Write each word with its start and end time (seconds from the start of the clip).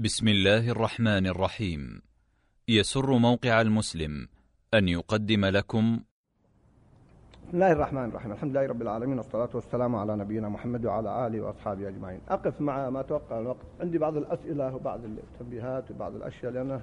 بسم 0.00 0.28
الله 0.28 0.70
الرحمن 0.70 1.26
الرحيم. 1.26 2.02
يسر 2.68 3.18
موقع 3.18 3.60
المسلم 3.60 4.28
أن 4.74 4.88
يقدم 4.88 5.44
لكم. 5.44 6.00
بسم 7.48 7.54
الله 7.54 7.72
الرحمن 7.72 8.04
الرحيم. 8.04 8.32
الحمد 8.32 8.50
لله 8.50 8.66
رب 8.66 8.82
العالمين 8.82 9.18
والصلاة 9.18 9.48
والسلام 9.54 9.96
على 9.96 10.16
نبينا 10.16 10.48
محمد 10.48 10.86
وعلى 10.86 11.26
آله 11.26 11.40
وأصحابه 11.40 11.88
أجمعين. 11.88 12.20
أقف 12.28 12.60
مع 12.60 12.90
ما 12.90 13.02
توقع 13.02 13.38
الوقت. 13.38 13.66
عندي 13.80 13.98
بعض 13.98 14.16
الأسئلة 14.16 14.74
وبعض 14.74 15.04
التنبيهات 15.04 15.90
وبعض 15.90 16.14
الأشياء 16.14 16.52
لأن 16.52 16.82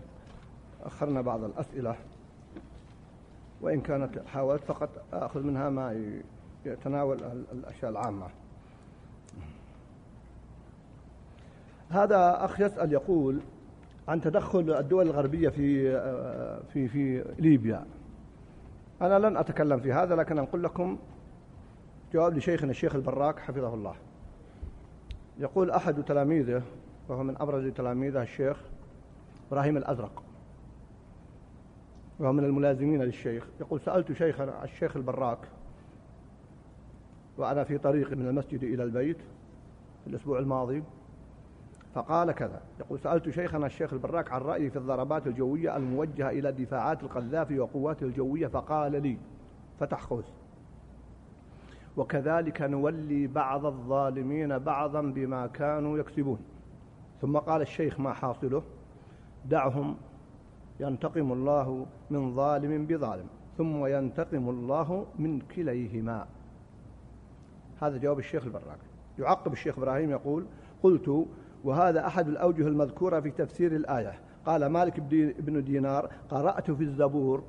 أخرنا 0.84 1.22
بعض 1.22 1.44
الأسئلة. 1.44 1.96
وإن 3.62 3.82
كانت 3.82 4.20
حاولت 4.28 4.64
فقط 4.64 5.06
أخذ 5.14 5.42
منها 5.44 5.70
ما 5.70 6.14
يتناول 6.66 7.24
الأشياء 7.52 7.92
العامة. 7.92 8.28
هذا 11.90 12.46
أخ 12.46 12.60
يسأل 12.60 12.94
يقول 12.94 13.40
عن 14.08 14.22
تدخل 14.22 14.76
الدول 14.80 15.06
الغربية 15.06 15.50
في 15.50 15.92
في 16.74 16.88
في 16.88 17.26
ليبيا. 17.40 17.86
أنا 19.02 19.20
لن 19.20 19.38
أتكلم 19.38 19.80
في 19.80 19.94
هذا 19.94 20.16
لكن 20.16 20.40
أقول 20.40 20.64
لكم 20.64 20.98
جواب 22.14 22.38
لشيخنا 22.38 22.72
الشيخ 22.72 22.96
البراك 22.96 23.40
حفظه 23.40 23.74
الله. 23.74 23.96
يقول 25.40 25.72
أحد 25.72 26.04
تلاميذه 26.04 26.62
وهو 27.10 27.24
من 27.24 27.36
أبرز 27.42 27.68
تلاميذه 27.68 28.22
الشيخ 28.22 28.58
إبراهيم 29.52 29.78
الأزرق 29.78 30.24
وهو 32.20 32.34
من 32.34 32.44
الملازمين 32.44 33.02
للشيخ 33.02 33.48
يقول 33.60 33.82
سألت 33.82 34.12
شيخنا 34.12 34.64
الشيخ 34.64 34.98
البراك 34.98 35.40
وأنا 37.38 37.64
في 37.64 37.78
طريقي 37.78 38.16
من 38.16 38.28
المسجد 38.28 38.64
إلى 38.64 38.84
البيت 38.84 39.18
في 40.04 40.10
الأسبوع 40.10 40.40
الماضي 40.40 40.84
فقال 41.98 42.32
كذا. 42.32 42.62
يقول 42.80 43.00
سألت 43.00 43.30
شيخنا 43.30 43.66
الشيخ 43.66 43.94
البراك 43.94 44.32
عن 44.32 44.42
رأيي 44.42 44.70
في 44.70 44.78
الضربات 44.78 45.28
الجوية 45.28 45.78
الموجهة 45.78 46.30
إلى 46.30 46.52
دفاعات 46.52 47.04
القذافي 47.04 47.60
وقواته 47.60 48.04
الجوية 48.04 48.48
فقال 48.48 49.02
لي 49.02 49.18
فتح 49.80 50.04
قوس 50.04 50.26
وكذلك 51.98 52.62
نولي 52.62 53.28
بعض 53.28 53.66
الظالمين 53.66 54.60
بعضا 54.60 55.02
بما 55.02 55.48
كانوا 55.48 55.98
يكسبون. 55.98 56.40
ثم 57.22 57.38
قال 57.38 57.62
الشيخ 57.62 58.00
ما 58.00 58.14
حاصله؟ 58.14 58.64
دعهم 59.46 59.98
ينتقم 60.80 61.32
الله 61.32 61.86
من 62.10 62.36
ظالم 62.36 62.86
بظالم 62.86 63.28
ثم 63.58 63.86
ينتقم 63.86 64.50
الله 64.50 65.06
من 65.20 65.40
كليهما. 65.40 66.28
هذا 67.82 67.98
جواب 67.98 68.20
الشيخ 68.20 68.44
البراك. 68.44 68.80
يعقب 69.20 69.54
الشيخ 69.54 69.78
إبراهيم 69.78 70.12
يقول 70.12 70.46
قلت 70.84 71.26
وهذا 71.68 72.08
أحد 72.08 72.28
الأوجه 72.28 72.68
المذكورة 72.68 73.20
في 73.20 73.32
تفسير 73.32 73.76
الآية. 73.76 74.14
قال 74.46 74.66
مالك 74.66 75.00
بن 75.40 75.64
دينار 75.64 76.10
قرأت 76.30 76.72
في 76.72 76.84
الزبور. 76.84 77.44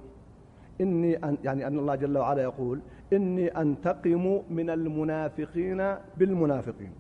إني 0.80 1.16
أن 1.16 1.36
يعني 1.44 1.66
أن 1.66 1.78
الله 1.78 1.94
جل 1.94 2.18
وعلا 2.18 2.42
يقول 2.42 2.80
إني 3.12 3.48
أنتقم 3.48 4.40
من 4.50 4.70
المنافقين 4.70 5.94
بالمنافقين 6.16 6.90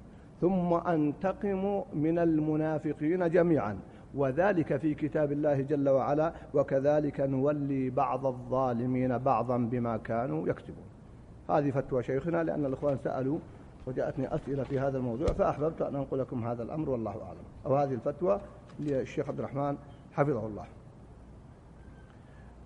ثم 0.40 0.72
أنتقم 0.74 1.82
من 1.94 2.18
المنافقين 2.18 3.30
جميعا. 3.30 3.78
وذلك 4.14 4.76
في 4.76 4.94
كتاب 4.94 5.32
الله 5.32 5.60
جل 5.60 5.88
وعلا 5.88 6.32
وكذلك 6.54 7.20
نولي 7.20 7.90
بعض 7.90 8.26
الظالمين 8.26 9.18
بعضا 9.18 9.56
بما 9.56 9.96
كانوا 9.96 10.48
يكسبون 10.48 10.84
هذه 11.50 11.70
فتوى 11.70 12.02
شيخنا 12.02 12.42
لأن 12.42 12.64
الإخوان 12.64 12.98
سألوا 13.04 13.38
وجاءتني 13.88 14.34
أسئلة 14.34 14.62
في 14.62 14.80
هذا 14.80 14.98
الموضوع 14.98 15.26
فأحببت 15.26 15.82
أن 15.82 15.96
أنقل 15.96 16.18
لكم 16.18 16.46
هذا 16.46 16.62
الأمر 16.62 16.90
والله 16.90 17.10
أعلم. 17.10 17.42
أو 17.66 17.76
هذه 17.76 17.94
الفتوى 17.94 18.40
للشيخ 18.80 19.28
عبد 19.28 19.38
الرحمن 19.38 19.76
حفظه 20.12 20.46
الله. 20.46 20.64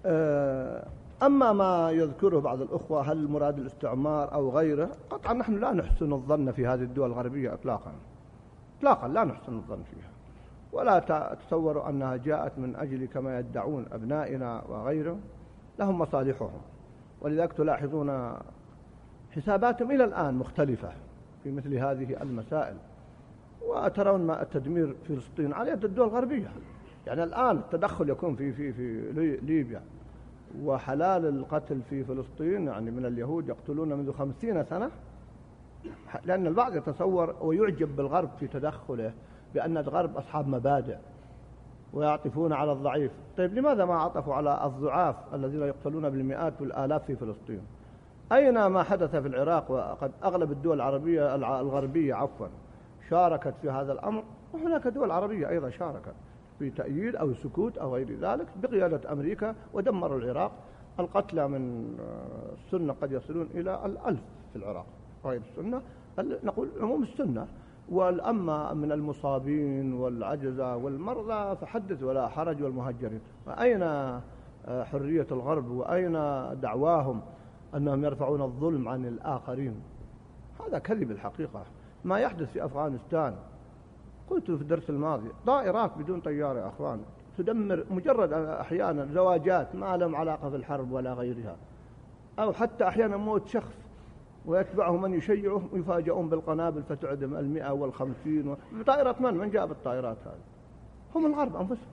آه، 0.06 0.86
أما 1.22 1.52
ما 1.52 1.90
يذكره 1.90 2.40
بعض 2.40 2.60
الأخوة 2.60 3.12
هل 3.12 3.28
مراد 3.28 3.58
الاستعمار 3.58 4.34
أو 4.34 4.50
غيره؟ 4.50 4.90
قطعا 5.10 5.32
نحن 5.32 5.58
لا 5.58 5.72
نحسن 5.72 6.12
الظن 6.12 6.52
في 6.52 6.66
هذه 6.66 6.82
الدول 6.82 7.10
الغربية 7.10 7.54
إطلاقا. 7.54 7.92
إطلاقا 8.78 9.08
لا 9.08 9.24
نحسن 9.24 9.56
الظن 9.56 9.82
فيها. 9.82 10.10
ولا 10.72 10.98
تتصوروا 10.98 11.88
أنها 11.88 12.16
جاءت 12.16 12.58
من 12.58 12.76
أجل 12.76 13.06
كما 13.06 13.38
يدعون 13.38 13.86
أبنائنا 13.92 14.62
وغيره 14.68 15.18
لهم 15.78 15.98
مصالحهم. 15.98 16.60
ولذلك 17.20 17.52
تلاحظون 17.52 18.34
حساباتهم 19.30 19.90
إلى 19.90 20.04
الآن 20.04 20.34
مختلفة. 20.34 20.92
في 21.42 21.50
مثل 21.50 21.74
هذه 21.74 22.22
المسائل. 22.22 22.76
وترون 23.68 24.26
ما 24.26 24.42
التدمير 24.42 24.94
فلسطين 25.08 25.52
على 25.52 25.70
يد 25.70 25.84
الدول 25.84 26.08
الغربية. 26.08 26.48
يعني 27.06 27.22
الآن 27.22 27.56
التدخل 27.56 28.08
يكون 28.10 28.36
في 28.36 28.52
في 28.52 28.72
في 28.72 29.10
ليبيا. 29.42 29.82
وحلال 30.62 31.26
القتل 31.26 31.80
في 31.90 32.04
فلسطين 32.04 32.66
يعني 32.66 32.90
من 32.90 33.06
اليهود 33.06 33.48
يقتلون 33.48 33.88
منذ 33.88 34.12
خمسين 34.12 34.64
سنة. 34.64 34.90
لأن 36.24 36.46
البعض 36.46 36.76
يتصور 36.76 37.34
ويعجب 37.40 37.96
بالغرب 37.96 38.30
في 38.40 38.46
تدخله 38.46 39.12
بأن 39.54 39.76
الغرب 39.76 40.16
أصحاب 40.16 40.48
مبادئ 40.48 40.96
ويعطفون 41.92 42.52
على 42.52 42.72
الضعيف. 42.72 43.12
طيب 43.36 43.54
لماذا 43.54 43.84
ما 43.84 43.94
عطفوا 43.94 44.34
على 44.34 44.66
الضعاف 44.66 45.34
الذين 45.34 45.62
يقتلون 45.62 46.10
بالمئات 46.10 46.60
والآلاف 46.60 47.04
في 47.04 47.16
فلسطين؟ 47.16 47.60
أين 48.32 48.66
ما 48.66 48.82
حدث 48.82 49.16
في 49.16 49.28
العراق 49.28 49.70
وقد 49.70 50.10
أغلب 50.24 50.52
الدول 50.52 50.76
العربية 50.76 51.34
الغربية 51.34 52.14
عفوا؟ 52.14 52.46
شاركت 53.10 53.54
في 53.62 53.70
هذا 53.70 53.92
الأمر 53.92 54.22
وهناك 54.52 54.88
دول 54.88 55.10
عربية 55.10 55.48
أيضا 55.48 55.70
شاركت 55.70 56.14
في 56.58 56.70
تأييد 56.70 57.16
أو 57.16 57.34
سكوت 57.34 57.78
أو 57.78 57.94
غير 57.94 58.18
ذلك 58.20 58.46
بقيادة 58.62 59.12
أمريكا 59.12 59.54
ودمروا 59.74 60.18
العراق. 60.18 60.52
القتلى 61.00 61.48
من 61.48 61.94
السنة 62.52 62.94
قد 63.02 63.12
يصلون 63.12 63.48
إلى 63.54 63.80
الألف 63.86 64.20
في 64.52 64.58
العراق 64.58 64.86
غير 65.24 65.40
السنة 65.50 65.82
نقول 66.44 66.68
عموم 66.80 67.02
السنة. 67.02 67.46
والأما 67.88 68.74
من 68.74 68.92
المصابين 68.92 69.92
والعجزة 69.92 70.76
والمرضى 70.76 71.56
فحدث 71.56 72.02
ولا 72.02 72.28
حرج 72.28 72.62
والمهجرين. 72.62 73.20
أين 73.48 73.82
حرية 74.68 75.26
الغرب؟ 75.32 75.70
وأين 75.70 76.12
دعواهم؟ 76.60 77.20
أنهم 77.76 78.04
يرفعون 78.04 78.42
الظلم 78.42 78.88
عن 78.88 79.06
الآخرين. 79.06 79.82
هذا 80.66 80.78
كذب 80.78 81.10
الحقيقة. 81.10 81.64
ما 82.04 82.18
يحدث 82.18 82.52
في 82.52 82.64
أفغانستان. 82.64 83.36
قلت 84.30 84.50
في 84.50 84.62
الدرس 84.62 84.90
الماضي 84.90 85.28
طائرات 85.46 85.98
بدون 85.98 86.20
طيار 86.20 86.56
يا 86.56 86.68
أخوان. 86.68 87.00
تدمر 87.38 87.84
مجرد 87.90 88.32
أحيانا 88.32 89.06
زواجات 89.06 89.74
ما 89.74 89.96
لهم 89.96 90.16
علاقة 90.16 90.50
في 90.50 90.56
الحرب 90.56 90.92
ولا 90.92 91.12
غيرها. 91.12 91.56
أو 92.38 92.52
حتى 92.52 92.88
أحيانا 92.88 93.16
موت 93.16 93.48
شخص 93.48 93.74
ويتبعه 94.46 94.96
من 94.96 95.14
يشيعه 95.14 95.62
ويفاجئون 95.72 96.28
بالقنابل 96.28 96.82
فتعدم 96.82 97.36
المئة 97.36 97.70
والخمسين 97.70 98.56
بطائرة 98.72 99.16
من؟ 99.20 99.34
من 99.34 99.50
جاب 99.50 99.70
الطائرات 99.70 100.16
هذه؟ 100.26 100.40
هم 101.14 101.26
الغرب 101.26 101.56
أنفسهم. 101.56 101.92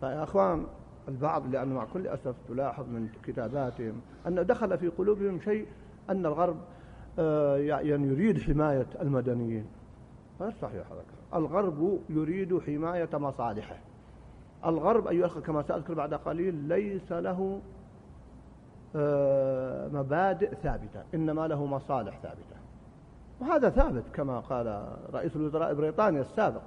فيا 0.00 0.22
أخوان 0.22 0.66
البعض 1.08 1.46
لأنه 1.46 1.74
مع 1.74 1.84
كل 1.84 2.06
أسف 2.06 2.34
تلاحظ 2.48 2.88
من 2.88 3.08
كتاباتهم 3.22 4.00
أن 4.26 4.46
دخل 4.46 4.78
في 4.78 4.88
قلوبهم 4.88 5.40
شيء 5.40 5.66
أن 6.10 6.26
الغرب 6.26 6.56
آه، 7.18 7.56
يعني 7.56 8.08
يريد 8.08 8.42
حماية 8.42 8.86
المدنيين. 9.02 9.66
غير 10.40 10.52
صحيح 10.62 10.86
هذا 10.92 11.02
الغرب 11.34 12.00
يريد 12.08 12.58
حماية 12.58 13.08
مصالحه. 13.12 13.76
الغرب 14.66 15.06
أيها 15.06 15.24
الأخوة 15.24 15.42
كما 15.42 15.62
سأذكر 15.62 15.94
بعد 15.94 16.14
قليل 16.14 16.54
ليس 16.54 17.12
له 17.12 17.60
آه، 18.96 19.88
مبادئ 19.88 20.54
ثابتة 20.54 21.02
إنما 21.14 21.48
له 21.48 21.66
مصالح 21.66 22.18
ثابتة. 22.18 22.60
وهذا 23.40 23.70
ثابت 23.70 24.04
كما 24.14 24.40
قال 24.40 24.96
رئيس 25.12 25.36
الوزراء 25.36 25.74
بريطانيا 25.74 26.20
السابق 26.20 26.62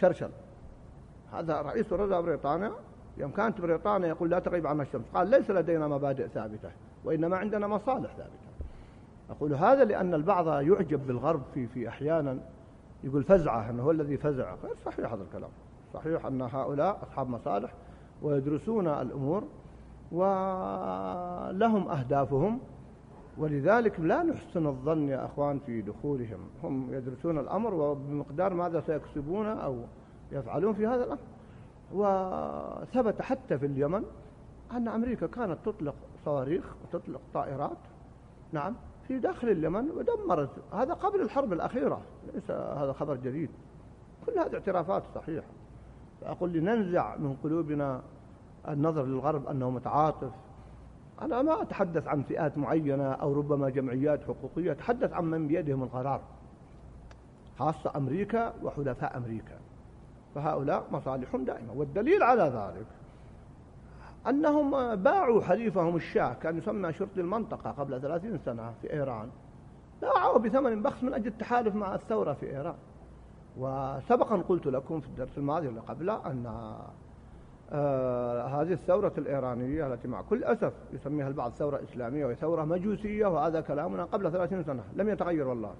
شرشل 0.00 0.30
هذا 1.32 1.62
رئيس 1.62 1.92
وزراء 1.92 2.22
بريطانيا 2.22 2.72
يوم 3.18 3.30
كانت 3.30 3.60
بريطانيا 3.60 4.08
يقول 4.08 4.30
لا 4.30 4.38
تغيب 4.38 4.66
عن 4.66 4.80
الشمس. 4.80 5.04
قال 5.14 5.28
ليس 5.28 5.50
لدينا 5.50 5.88
مبادئ 5.88 6.28
ثابتة 6.28 6.70
وإنما 7.04 7.36
عندنا 7.36 7.66
مصالح 7.66 8.10
ثابتة. 8.16 8.46
أقول 9.30 9.54
هذا 9.54 9.84
لأن 9.84 10.14
البعض 10.14 10.46
يعجب 10.46 11.06
بالغرب 11.06 11.42
في 11.54 11.66
في 11.66 11.88
أحيانا 11.88 12.38
يقول 13.04 13.24
فزعة 13.24 13.70
أنه 13.70 13.82
هو 13.82 13.90
الذي 13.90 14.16
فزع. 14.16 14.54
غير 14.64 14.74
صحيح 14.84 15.12
هذا 15.12 15.22
الكلام. 15.22 15.50
صحيح 15.94 16.26
أن 16.26 16.42
هؤلاء 16.42 17.02
أصحاب 17.02 17.30
مصالح 17.30 17.72
ويدرسون 18.22 18.88
الأمور 18.88 19.44
ولهم 20.12 21.88
أهدافهم 21.88 22.58
ولذلك 23.38 24.00
لا 24.00 24.22
نحسن 24.22 24.66
الظن 24.66 25.08
يا 25.08 25.24
أخوان 25.24 25.58
في 25.66 25.82
دخولهم. 25.82 26.38
هم 26.62 26.94
يدرسون 26.94 27.38
الأمر 27.38 27.74
وبمقدار 27.74 28.54
ماذا 28.54 28.80
سيكسبون 28.80 29.46
أو 29.46 29.76
يفعلون 30.32 30.74
في 30.74 30.86
هذا 30.86 31.04
الأمر. 31.04 31.18
وثبت 31.94 33.22
حتى 33.22 33.58
في 33.58 33.66
اليمن 33.66 34.02
أن 34.72 34.88
أمريكا 34.88 35.26
كانت 35.26 35.58
تطلق 35.64 35.94
صواريخ 36.24 36.64
وتطلق 36.84 37.20
طائرات 37.34 37.78
نعم 38.52 38.74
في 39.08 39.18
داخل 39.18 39.48
اليمن 39.48 39.90
ودمرت. 39.90 40.50
هذا 40.72 40.94
قبل 40.94 41.20
الحرب 41.20 41.52
الأخيرة 41.52 42.00
ليس 42.34 42.50
هذا 42.50 42.92
خبر 42.92 43.16
جديد. 43.16 43.50
كل 44.26 44.38
هذه 44.38 44.54
اعترافات 44.54 45.02
صحيحة. 45.14 45.46
أقول 46.22 46.52
لننزع 46.52 47.16
من 47.16 47.36
قلوبنا 47.44 48.02
النظر 48.68 49.04
للغرب 49.04 49.46
أنه 49.46 49.70
متعاطف. 49.70 50.30
أنا 51.22 51.42
ما 51.42 51.62
أتحدث 51.62 52.08
عن 52.08 52.22
فئات 52.22 52.58
معينة 52.58 53.12
أو 53.12 53.32
ربما 53.32 53.68
جمعيات 53.68 54.20
حقوقية 54.22 54.72
أتحدث 54.72 55.12
عن 55.12 55.24
من 55.24 55.48
بيدهم 55.48 55.82
القرار 55.82 56.20
خاصة 57.58 57.96
أمريكا 57.96 58.54
وحلفاء 58.62 59.16
أمريكا. 59.16 59.58
فهؤلاء 60.36 60.84
مصالحهم 60.90 61.44
دائمة 61.44 61.72
والدليل 61.72 62.22
على 62.22 62.42
ذلك 62.42 62.86
أنهم 64.28 64.94
باعوا 64.94 65.42
حليفهم 65.42 65.96
الشاه 65.96 66.34
كان 66.34 66.58
يسمى 66.58 66.92
شرطي 66.92 67.20
المنطقة 67.20 67.70
قبل 67.70 68.00
ثلاثين 68.00 68.38
سنة 68.38 68.72
في 68.82 68.92
إيران. 68.92 69.28
باعوا 70.02 70.38
بثمن 70.38 70.82
بخس 70.82 71.02
من 71.02 71.14
أجل 71.14 71.26
التحالف 71.26 71.74
مع 71.74 71.94
الثورة 71.94 72.32
في 72.32 72.46
إيران. 72.46 72.74
وسبقا 73.58 74.36
قلت 74.36 74.66
لكم 74.66 75.00
في 75.00 75.06
الدرس 75.06 75.38
الماضي 75.38 75.68
اللي 75.68 75.80
قبله 75.80 76.26
أن 76.26 76.46
آه 77.72 78.46
هذه 78.46 78.72
الثورة 78.72 79.12
الإيرانية 79.18 79.86
التي 79.86 80.08
مع 80.08 80.22
كل 80.22 80.44
أسف 80.44 80.72
يسميها 80.92 81.28
البعض 81.28 81.52
ثورة 81.52 81.82
إسلامية 81.82 82.26
وثورة 82.26 82.64
مجوسية 82.64 83.26
وهذا 83.26 83.60
كلامنا 83.60 84.04
قبل 84.04 84.32
ثلاثين 84.32 84.64
سنة 84.64 84.84
لم 84.96 85.08
يتغير 85.08 85.48
والله. 85.48 85.74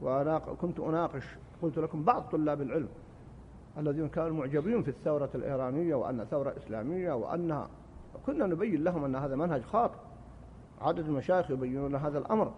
وأنا 0.00 0.38
كنت 0.38 0.80
أناقش 0.80 1.24
قلت 1.62 1.78
لكم 1.78 2.02
بعض 2.04 2.22
طلاب 2.22 2.62
العلم 2.62 2.88
الذين 3.78 4.08
كانوا 4.08 4.36
معجبين 4.36 4.82
في 4.82 4.88
الثورة 4.88 5.30
الإيرانية 5.34 5.94
وأن 5.94 6.24
ثورة 6.30 6.54
إسلامية 6.56 7.12
وأنها 7.12 7.68
كنا 8.26 8.46
نبين 8.46 8.84
لهم 8.84 9.04
أن 9.04 9.16
هذا 9.16 9.36
منهج 9.36 9.62
خاطئ. 9.62 9.98
عدد 10.80 10.98
المشايخ 11.06 11.50
يبينون 11.50 11.94
هذا 11.94 12.18
الأمر. 12.18 12.52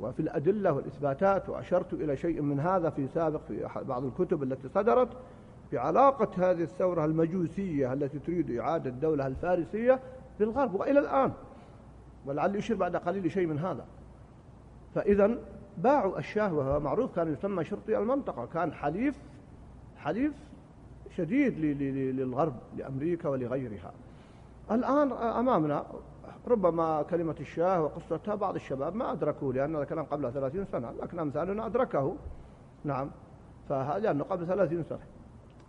وفي 0.00 0.20
الأدلة 0.20 0.72
والإثباتات 0.72 1.48
وأشرت 1.48 1.92
إلى 1.92 2.16
شيء 2.16 2.42
من 2.42 2.60
هذا 2.60 2.90
في 2.90 3.08
سابق 3.08 3.40
في 3.48 3.68
بعض 3.88 4.04
الكتب 4.04 4.42
التي 4.42 4.68
صدرت 4.68 5.08
بعلاقة 5.72 6.50
هذه 6.50 6.62
الثورة 6.62 7.04
المجوسية 7.04 7.92
التي 7.92 8.18
تريد 8.18 8.50
إعادة 8.50 8.90
الدولة 8.90 9.26
الفارسية 9.26 10.00
بالغرب 10.38 10.74
وإلى 10.74 10.98
الآن. 10.98 11.32
ولعل 12.26 12.56
يشير 12.56 12.76
بعد 12.76 12.96
قليل 12.96 13.32
شيء 13.32 13.46
من 13.46 13.58
هذا. 13.58 13.84
فإذا 14.94 15.38
باعوا 15.78 16.18
الشاه 16.18 16.54
وهو 16.54 16.80
معروف 16.80 17.14
كان 17.14 17.32
يسمى 17.32 17.64
شرطي 17.64 17.98
المنطقة 17.98 18.46
كان 18.46 18.72
حليف 18.72 19.14
حليف 20.04 20.32
شديد 21.16 21.58
للغرب 22.18 22.54
لأمريكا 22.76 23.28
ولغيرها. 23.28 23.92
الآن 24.70 25.12
أمامنا 25.12 25.86
ربما 26.48 27.02
كلمة 27.02 27.36
الشاه 27.40 27.82
وقصتها 27.82 28.34
بعض 28.34 28.54
الشباب 28.54 28.96
ما 28.96 29.12
أدركوا 29.12 29.52
لأن 29.52 29.76
هذا 29.76 29.84
كلام 29.84 30.04
قبل 30.04 30.32
ثلاثين 30.32 30.64
سنة 30.64 30.90
لكن 31.02 31.18
أمثالنا 31.18 31.66
أدركه. 31.66 32.16
نعم. 32.84 33.10
فهذا 33.68 33.98
لأنه 33.98 34.24
قبل 34.24 34.46
ثلاثين 34.46 34.82
سنة. 34.82 34.98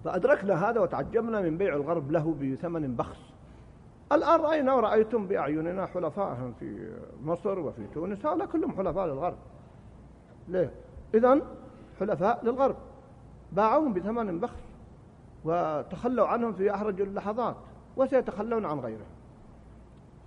فأدركنا 0.04 0.70
هذا 0.70 0.80
وتعجبنا 0.80 1.42
من 1.42 1.58
بيع 1.58 1.76
الغرب 1.76 2.12
له 2.12 2.36
بثمن 2.42 2.96
بخس. 2.96 3.34
الآن 4.12 4.40
رأينا 4.40 4.74
ورأيتم 4.74 5.28
بأعيننا 5.28 5.86
حلفائهم 5.86 6.54
في 6.60 6.94
مصر 7.24 7.60
وفي 7.60 7.88
تونس 7.94 8.26
هؤلاء 8.26 8.48
كلهم 8.48 8.72
حلفاء 8.72 9.06
للغرب. 9.06 9.38
ليه؟ 10.48 10.72
إذا 11.14 11.42
حلفاء 12.00 12.46
للغرب. 12.46 12.76
باعوهم 13.52 13.94
بثمن 13.94 14.40
بخس 14.40 14.64
وتخلوا 15.46 16.28
عنهم 16.28 16.54
في 16.54 16.76
أحرج 16.76 17.02
اللحظات 17.02 17.56
وسيتخلون 17.98 18.66
عن 18.66 18.80
غيره. 18.80 19.06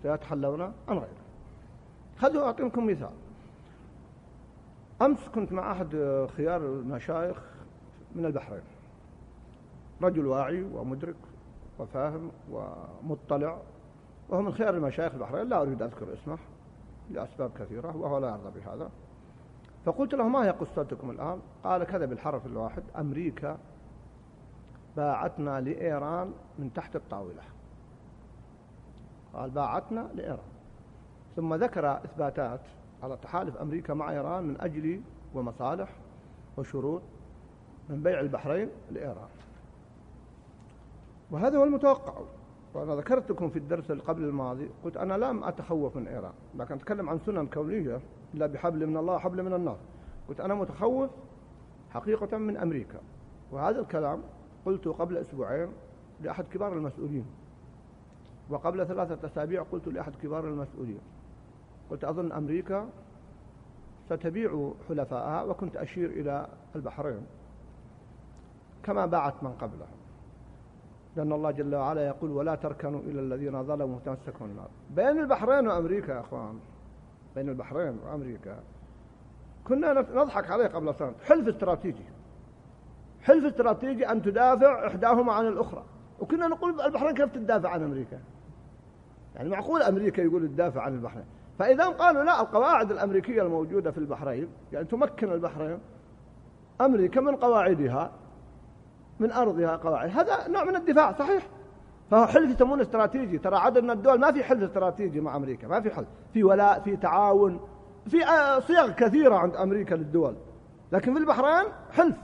سيتخلون 0.03 0.63
عن 0.63 0.73
غيره. 0.89 1.25
خذوا 2.19 2.47
أعطيكم 2.47 2.87
مثال. 2.87 3.11
أمس 5.03 5.29
كنت 5.29 5.53
مع 5.53 5.73
أحد 5.73 5.89
خيار 6.37 6.61
المشايخ 6.61 7.37
من 8.15 8.27
البحرين. 8.27 8.63
رجل 10.03 10.27
واعي 10.27 10.63
ومدرك 10.63 11.17
وفاهم 11.79 12.31
ومطلع. 12.53 13.59
وهو 14.29 14.43
من 14.43 14.53
خيار 14.53 14.75
المشايخ 14.75 15.15
البحرين. 15.15 15.49
لا 15.49 15.63
أريد 15.63 15.83
أذكر 15.83 16.13
اسمه 16.13 16.39
لأسباب 17.11 17.51
كثيرة 17.59 17.97
وهو 17.97 18.19
لا 18.19 18.29
يرضى 18.29 18.61
بهذا. 18.61 18.91
فقلت 19.85 20.15
له 20.15 20.29
ما 20.29 20.47
هي 20.47 20.51
قصتكم 20.51 21.11
الآن؟ 21.11 21.41
قال 21.65 21.85
كذا 21.85 22.07
بالحرف 22.07 22.47
الواحد 22.47 22.83
أمريكا 22.99 23.59
باعتنا 24.97 25.61
لإيران 25.61 26.33
من 26.59 26.73
تحت 26.73 26.97
الطاولة. 26.97 27.43
قال 29.35 29.51
باعتنا 29.51 30.09
لإيران. 30.15 30.49
ثم 31.37 31.55
ذكر 31.55 31.97
إثباتات 31.97 32.61
على 33.03 33.17
تحالف 33.17 33.57
أمريكا 33.57 33.95
مع 33.95 34.11
إيران 34.11 34.45
من 34.45 34.61
أجل 34.61 35.01
ومصالح 35.35 35.89
وشروط 36.57 37.03
من 37.89 38.03
بيع 38.03 38.21
البحرين 38.21 38.69
لإيران. 38.91 39.29
وهذا 41.31 41.59
هو 41.59 41.65
المتوقع. 41.65 42.15
وأنا 42.75 42.95
ذكرت 42.95 43.31
لكم 43.31 43.51
في 43.51 43.59
الدرس 43.59 43.93
قبل 43.93 44.25
الماضي 44.25 44.71
قلت 44.85 44.97
أنا 44.97 45.15
لم 45.15 45.45
أتخوف 45.45 45.97
من 45.97 46.09
إيران 46.09 46.33
لكن 46.55 46.75
أتكلم 46.75 47.09
عن 47.09 47.19
سنن 47.19 47.47
كونية. 47.47 48.01
لا 48.35 48.47
بحبل 48.47 48.87
من 48.87 48.97
الله 48.97 49.19
حبل 49.19 49.43
من 49.43 49.53
النار. 49.53 49.77
قلت 50.29 50.41
أنا 50.41 50.55
متخوف 50.55 51.11
حقيقة 51.91 52.39
من 52.39 52.57
أمريكا. 52.57 52.99
وهذا 53.53 53.81
الكلام 53.81 54.23
قلت 54.67 54.89
قبل 54.89 55.17
أسبوعين 55.17 55.69
لأحد 56.21 56.45
كبار 56.45 56.73
المسؤولين. 56.73 57.27
وقبل 58.51 58.87
ثلاثة 58.87 59.27
أسابيع 59.27 59.63
قلت 59.63 59.89
لأحد 59.89 60.13
كبار 60.23 60.45
المسؤولين. 60.45 61.01
قلت 61.91 62.05
أظن 62.05 62.33
أمريكا 62.33 62.89
ستبيع 64.09 64.73
حلفائها 64.89 65.43
وكنت 65.43 65.77
أشير 65.77 66.11
إلى 66.11 66.49
البحرين. 66.77 67.27
كما 68.83 69.07
باعت 69.07 69.43
من 69.43 69.53
قبلها 69.53 69.89
لأن 71.17 71.33
الله 71.33 71.51
جل 71.51 71.75
وعلا 71.75 72.07
يقول 72.07 72.31
ولا 72.31 72.55
تركنوا 72.55 73.01
إلى 73.01 73.21
الذين 73.21 73.65
ظلموا 73.65 73.99
تمسكوا 74.05 74.47
النار. 74.47 74.69
بين 74.97 75.19
البحرين 75.19 75.69
وأمريكا 75.69 76.13
يا 76.13 76.21
أخوان 76.21 76.59
بين 77.39 77.49
البحرين 77.49 77.99
وأمريكا. 78.05 78.61
كنا 79.65 79.93
نضحك 79.93 80.51
عليه 80.51 80.67
قبل 80.67 80.95
سنة. 80.95 81.13
حلف 81.27 81.49
استراتيجي. 81.49 82.05
حلف 83.23 83.45
استراتيجي 83.45 84.11
أن 84.11 84.23
تدافع 84.23 84.87
إحداهما 84.87 85.33
عن 85.33 85.47
الأخرى. 85.47 85.85
وكنا 86.21 86.49
نقول 86.49 86.81
البحرين 86.81 87.15
كيف 87.15 87.35
تدافع 87.35 87.69
عن 87.69 87.83
أمريكا؟ 87.83 88.21
يعني 89.35 89.49
معقول 89.49 89.83
أمريكا 89.83 90.23
يقول 90.23 90.49
تدافع 90.49 90.83
عن 90.83 90.95
البحرين. 90.95 91.25
فإذا 91.59 91.89
قالوا 91.89 92.25
لا 92.25 92.41
القواعد 92.41 92.91
الأمريكية 92.91 93.43
الموجودة 93.43 93.91
في 93.91 93.99
البحرين 93.99 94.49
يعني 94.73 94.87
تمكن 94.87 95.33
البحرين 95.33 95.79
أمريكا 96.81 97.21
من 97.21 97.37
قواعدها 97.37 98.13
من 99.21 99.33
أرضها 99.33 99.77
قواعد. 99.77 100.11
هذا 100.11 100.49
نوع 100.49 100.65
من 100.65 100.77
الدفاع 100.77 101.13
صحيح؟ 101.13 101.47
فهو 102.11 102.27
حلف 102.27 102.51
يسمونه 102.51 102.83
استراتيجي. 102.83 103.39
ترى 103.39 103.57
عدد 103.57 103.83
من 103.83 103.91
الدول 103.91 104.21
ما 104.21 104.33
في 104.33 104.45
حلف 104.45 104.63
استراتيجي 104.63 105.21
مع 105.21 105.37
أمريكا 105.37 105.69
ما 105.69 105.81
في 105.81 105.91
حلف 105.91 106.09
في 106.33 106.45
ولاء 106.45 106.81
في 106.81 106.97
تعاون 106.97 107.61
في 108.07 108.25
آه، 108.25 108.61
صيغ 108.61 108.91
كثيرة 108.91 109.35
عند 109.35 109.57
أمريكا 109.57 109.95
للدول. 109.95 110.35
لكن 110.93 111.15
في 111.15 111.21
البحرين 111.21 111.73
حلف. 111.91 112.17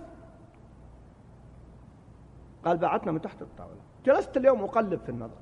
قال 2.64 2.76
بعتنا 2.76 3.12
من 3.12 3.20
تحت 3.20 3.42
الطاولة. 3.42 3.80
جلست 4.06 4.36
اليوم 4.36 4.62
أقلب 4.62 5.00
في 5.00 5.08
النظر. 5.08 5.36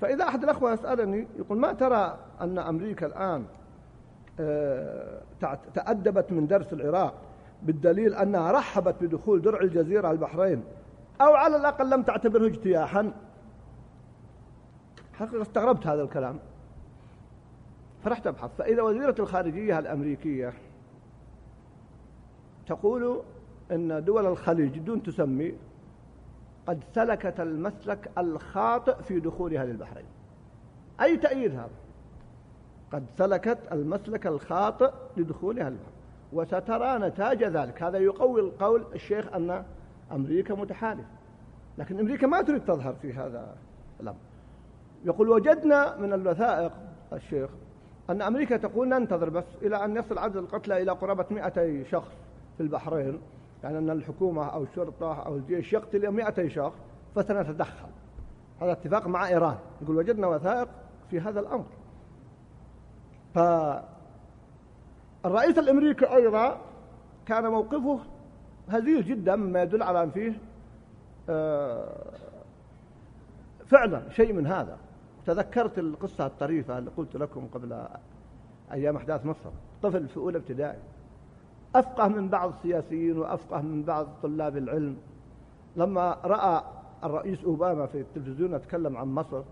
فإذا 0.00 0.24
أحد 0.24 0.42
الأخوة 0.42 0.72
يسألني 0.72 1.28
يقول 1.36 1.58
ما 1.58 1.72
ترى 1.72 2.18
أن 2.40 2.58
أمريكا 2.58 3.06
الآن 3.06 3.44
آه، 4.40 5.20
تأدبت 5.74 6.32
من 6.32 6.46
درس 6.46 6.72
العراق 6.72 7.14
بالدليل 7.62 8.14
أنها 8.14 8.52
رحبت 8.52 8.94
بدخول 9.00 9.42
درع 9.42 9.60
الجزيرة 9.60 10.10
البحرين 10.10 10.64
أو 11.20 11.34
على 11.34 11.56
الأقل 11.56 11.90
لم 11.90 12.02
تعتبره 12.02 12.46
اجتياحا؟ 12.46 13.12
حقيقة 15.18 15.42
استغربت 15.42 15.86
هذا 15.86 16.02
الكلام. 16.02 16.38
فرحت 18.04 18.26
أبحث. 18.26 18.50
فإذا 18.58 18.82
وزيرة 18.82 19.14
الخارجية 19.18 19.78
الأمريكية 19.78 20.52
تقول 22.66 23.22
أن 23.72 24.04
دول 24.04 24.26
الخليج 24.26 24.78
دون 24.78 25.02
تسمي 25.02 25.54
قد 26.66 26.84
سلكت 26.94 27.40
المسلك 27.40 28.10
الخاطئ 28.18 29.02
في 29.02 29.20
دخولها 29.20 29.64
للبحرين. 29.64 30.06
أي 31.00 31.16
تأييد 31.16 31.52
هذا؟ 31.52 31.70
قد 32.92 33.06
سلكت 33.18 33.58
المسلك 33.72 34.26
الخاطئ 34.26 34.92
لدخولها 35.16 35.70
للبحرين. 35.70 35.94
وسترى 36.32 36.98
نتاج 36.98 37.44
ذلك. 37.44 37.82
هذا 37.82 37.98
يقوي 37.98 38.40
القول 38.40 38.84
الشيخ 38.94 39.34
أن 39.34 39.64
أمريكا 40.12 40.54
متحالف 40.54 41.06
لكن 41.78 42.00
أمريكا 42.00 42.26
ما 42.26 42.42
تريد 42.42 42.64
تظهر 42.64 42.94
في 42.94 43.12
هذا 43.12 43.56
الأمر. 44.00 44.18
يقول 45.04 45.28
وجدنا 45.28 45.96
من 45.96 46.12
الوثائق 46.12 46.72
الشيخ 47.12 47.50
أن 48.10 48.22
أمريكا 48.22 48.56
تقول 48.56 48.88
ننتظر 48.88 49.30
بس 49.30 49.44
إلى 49.62 49.84
أن 49.84 49.96
يصل 49.96 50.18
عدد 50.18 50.36
القتلى 50.36 50.82
إلى 50.82 50.92
قرابة 50.92 51.26
200 51.30 51.84
شخص 51.90 52.12
في 52.56 52.62
البحرين. 52.62 53.18
يعني 53.62 53.78
أن 53.78 53.90
الحكومة 53.90 54.46
أو 54.46 54.62
الشرطة 54.62 55.22
أو 55.22 55.36
الجيش 55.36 55.72
يقتل 55.72 56.10
200 56.10 56.48
شخص 56.48 56.76
فسنتدخل. 57.14 57.88
هذا 58.60 58.72
اتفاق 58.72 59.06
مع 59.06 59.28
إيران. 59.28 59.56
يقول 59.82 59.96
وجدنا 59.96 60.26
وثائق 60.26 60.68
في 61.10 61.20
هذا 61.20 61.40
الأمر. 61.40 61.64
فالرئيس 63.34 63.88
الأمريكي 65.58 66.14
أيضا 66.14 66.60
كان 67.26 67.46
موقفه 67.46 68.00
هزيل 68.68 69.04
جدا 69.04 69.36
مما 69.36 69.62
يدل 69.62 69.82
على 69.82 70.02
أن 70.02 70.10
فيه 70.10 70.32
آه، 71.28 72.12
فعلا 73.66 74.10
شيء 74.10 74.32
من 74.32 74.46
هذا. 74.46 74.78
تذكرت 75.26 75.78
القصة 75.78 76.26
الطريفة 76.26 76.78
اللي 76.78 76.90
قلت 76.96 77.16
لكم 77.16 77.48
قبل 77.54 77.86
أيام 78.72 78.96
أحداث 78.96 79.26
مصر. 79.26 79.50
طفل 79.82 80.08
في 80.08 80.16
أولى 80.16 80.38
ابتدائي. 80.38 80.78
أفقه 81.74 82.08
من 82.08 82.28
بعض 82.28 82.52
السياسيين 82.52 83.18
وأفقه 83.18 83.60
من 83.62 83.82
بعض 83.82 84.06
طلاب 84.22 84.56
العلم. 84.56 84.96
لما 85.76 86.16
رأى 86.24 86.62
الرئيس 87.04 87.44
أوباما 87.44 87.86
في 87.86 88.00
التلفزيون 88.00 88.54
يتكلم 88.54 88.96
عن 88.96 89.08
مصر 89.08 89.42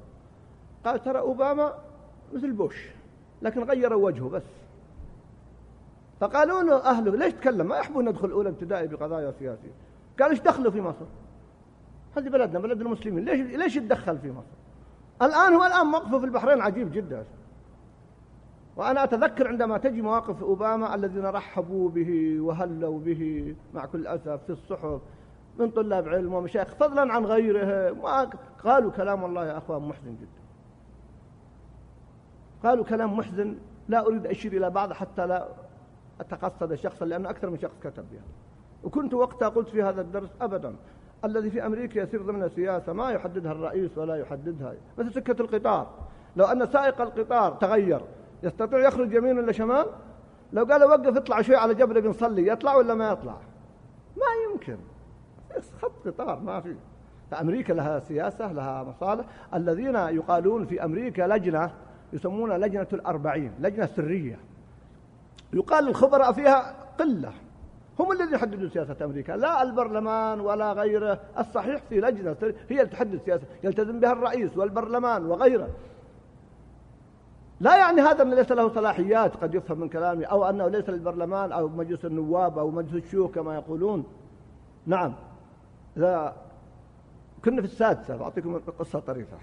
قال 0.84 1.02
ترى 1.04 1.18
أوباما 1.18 1.74
مثل 2.32 2.52
بوش 2.52 2.88
لكن 3.42 3.64
غيروا 3.64 4.04
وجهه 4.06 4.28
بس. 4.28 4.42
فقالوا 6.20 6.62
له 6.62 6.76
أهله 6.76 7.16
ليش 7.16 7.32
تكلم؟ 7.34 7.66
ما 7.66 7.76
يحبون 7.76 8.08
ندخل 8.08 8.30
أولى 8.30 8.48
ابتدائي 8.48 8.86
بقضايا 8.88 9.32
سياسية. 9.38 9.72
قال 10.20 10.30
إيش 10.30 10.40
دخلوا 10.40 10.70
في 10.70 10.80
مصر؟ 10.80 11.04
هذه 12.16 12.28
بلدنا 12.28 12.58
بلد 12.58 12.80
المسلمين 12.80 13.24
ليش 13.24 13.56
ليش 13.56 13.76
يتدخل 13.76 14.18
في 14.18 14.30
مصر؟ 14.30 14.61
الآن 15.22 15.54
هو 15.54 15.64
الآن 15.64 15.86
موقفه 15.86 16.18
في 16.18 16.24
البحرين 16.24 16.60
عجيب 16.60 16.92
جدا. 16.92 17.24
وأنا 18.76 19.04
أتذكر 19.04 19.48
عندما 19.48 19.78
تجي 19.78 20.02
مواقف 20.02 20.42
أوباما 20.42 20.94
الذين 20.94 21.26
رحبوا 21.26 21.88
به 21.88 22.40
وهلوا 22.40 22.98
به 23.00 23.54
مع 23.74 23.86
كل 23.86 24.06
أسف 24.06 24.44
في 24.44 24.50
الصحف 24.50 25.00
من 25.58 25.70
طلاب 25.70 26.08
علم 26.08 26.34
ومشايخ 26.34 26.68
فضلا 26.74 27.12
عن 27.12 27.24
غيره. 27.24 27.96
قالوا 28.64 28.90
كلام 28.90 29.24
الله 29.24 29.46
يا 29.46 29.58
أخوان 29.58 29.82
محزن 29.82 30.14
جدا. 30.14 30.42
قالوا 32.62 32.84
كلام 32.84 33.16
محزن 33.16 33.56
لا 33.88 34.06
أريد 34.06 34.26
أشير 34.26 34.52
إلى 34.52 34.70
بعض 34.70 34.92
حتى 34.92 35.26
لا 35.26 35.48
أتقصد 36.20 36.74
شخصا 36.74 37.04
لأنه 37.04 37.30
أكثر 37.30 37.50
من 37.50 37.58
شخص 37.58 37.74
كتب 37.82 38.04
بها 38.12 38.22
وكنت 38.84 39.14
وقتها 39.14 39.48
قلت 39.48 39.68
في 39.68 39.82
هذا 39.82 40.00
الدرس 40.00 40.30
أبدا. 40.40 40.74
الذي 41.24 41.50
في 41.50 41.66
أمريكا 41.66 42.00
يسير 42.00 42.22
ضمن 42.22 42.42
السياسة 42.42 42.92
ما 42.92 43.10
يحددها 43.10 43.52
الرئيس 43.52 43.98
ولا 43.98 44.16
يحددها. 44.16 44.74
مثل 44.98 45.12
سكة 45.12 45.42
القطار. 45.42 45.86
لو 46.36 46.44
أن 46.44 46.66
سائق 46.66 47.00
القطار 47.00 47.52
تغير 47.52 48.00
يستطيع 48.42 48.78
يخرج 48.78 49.12
يمين 49.12 49.38
ولا 49.38 49.52
شمال؟ 49.52 49.86
لو 50.52 50.64
قال 50.64 50.84
وقف 50.84 51.16
اطلع 51.16 51.42
شوي 51.42 51.56
على 51.56 51.74
جبل 51.74 52.00
بنصلي 52.00 52.48
يطلع 52.48 52.74
ولا 52.74 52.94
ما 52.94 53.10
يطلع؟ 53.12 53.36
ما 54.16 54.52
يمكن. 54.52 54.76
خط 55.82 56.08
قطار 56.08 56.40
ما 56.40 56.60
في. 56.60 56.74
فأمريكا 57.30 57.72
لها 57.72 58.00
سياسة 58.00 58.52
لها 58.52 58.82
مصالح. 58.82 59.24
الذين 59.54 59.94
يقالون 59.94 60.66
في 60.66 60.84
أمريكا 60.84 61.22
لجنة 61.22 61.70
يسمونها 62.12 62.58
لجنة 62.58 62.86
الأربعين 62.92 63.52
لجنة 63.60 63.86
سرية. 63.86 64.38
يقال 65.52 65.88
الخبراء 65.88 66.32
فيها 66.32 66.74
قلة. 66.98 67.32
هم 67.98 68.12
الذين 68.12 68.34
يحددون 68.34 68.70
سياسة 68.70 68.96
أمريكا. 69.04 69.32
لا 69.32 69.62
البرلمان 69.62 70.40
ولا 70.40 70.72
غيره. 70.72 71.20
الصحيح 71.38 71.82
في 71.88 72.00
لجنة 72.00 72.36
هي 72.42 72.80
اللي 72.80 72.92
تحدد 72.92 73.20
سياسة. 73.24 73.44
يلتزم 73.64 74.00
بها 74.00 74.12
الرئيس 74.12 74.56
والبرلمان 74.56 75.26
وغيره. 75.26 75.68
لا 77.60 77.76
يعني 77.76 78.00
هذا 78.00 78.22
أن 78.22 78.34
ليس 78.34 78.52
له 78.52 78.68
صلاحيات 78.68 79.36
قد 79.36 79.54
يفهم 79.54 79.80
من 79.80 79.88
كلامي 79.88 80.24
أو 80.24 80.44
أنه 80.44 80.68
ليس 80.68 80.88
للبرلمان 80.88 81.52
أو 81.52 81.68
مجلس 81.68 82.04
النواب 82.04 82.58
أو 82.58 82.70
مجلس 82.70 83.04
الشيوخ 83.04 83.30
كما 83.30 83.54
يقولون. 83.54 84.04
نعم. 84.86 85.14
إذا 85.96 86.36
كنا 87.44 87.60
في 87.60 87.66
السادسة. 87.66 88.16
بعطيكم 88.16 88.58
قصة 88.78 88.98
طريفة. 88.98 89.36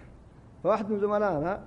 فواحد 0.64 0.90
من 0.90 1.00
زملائنا 1.00 1.62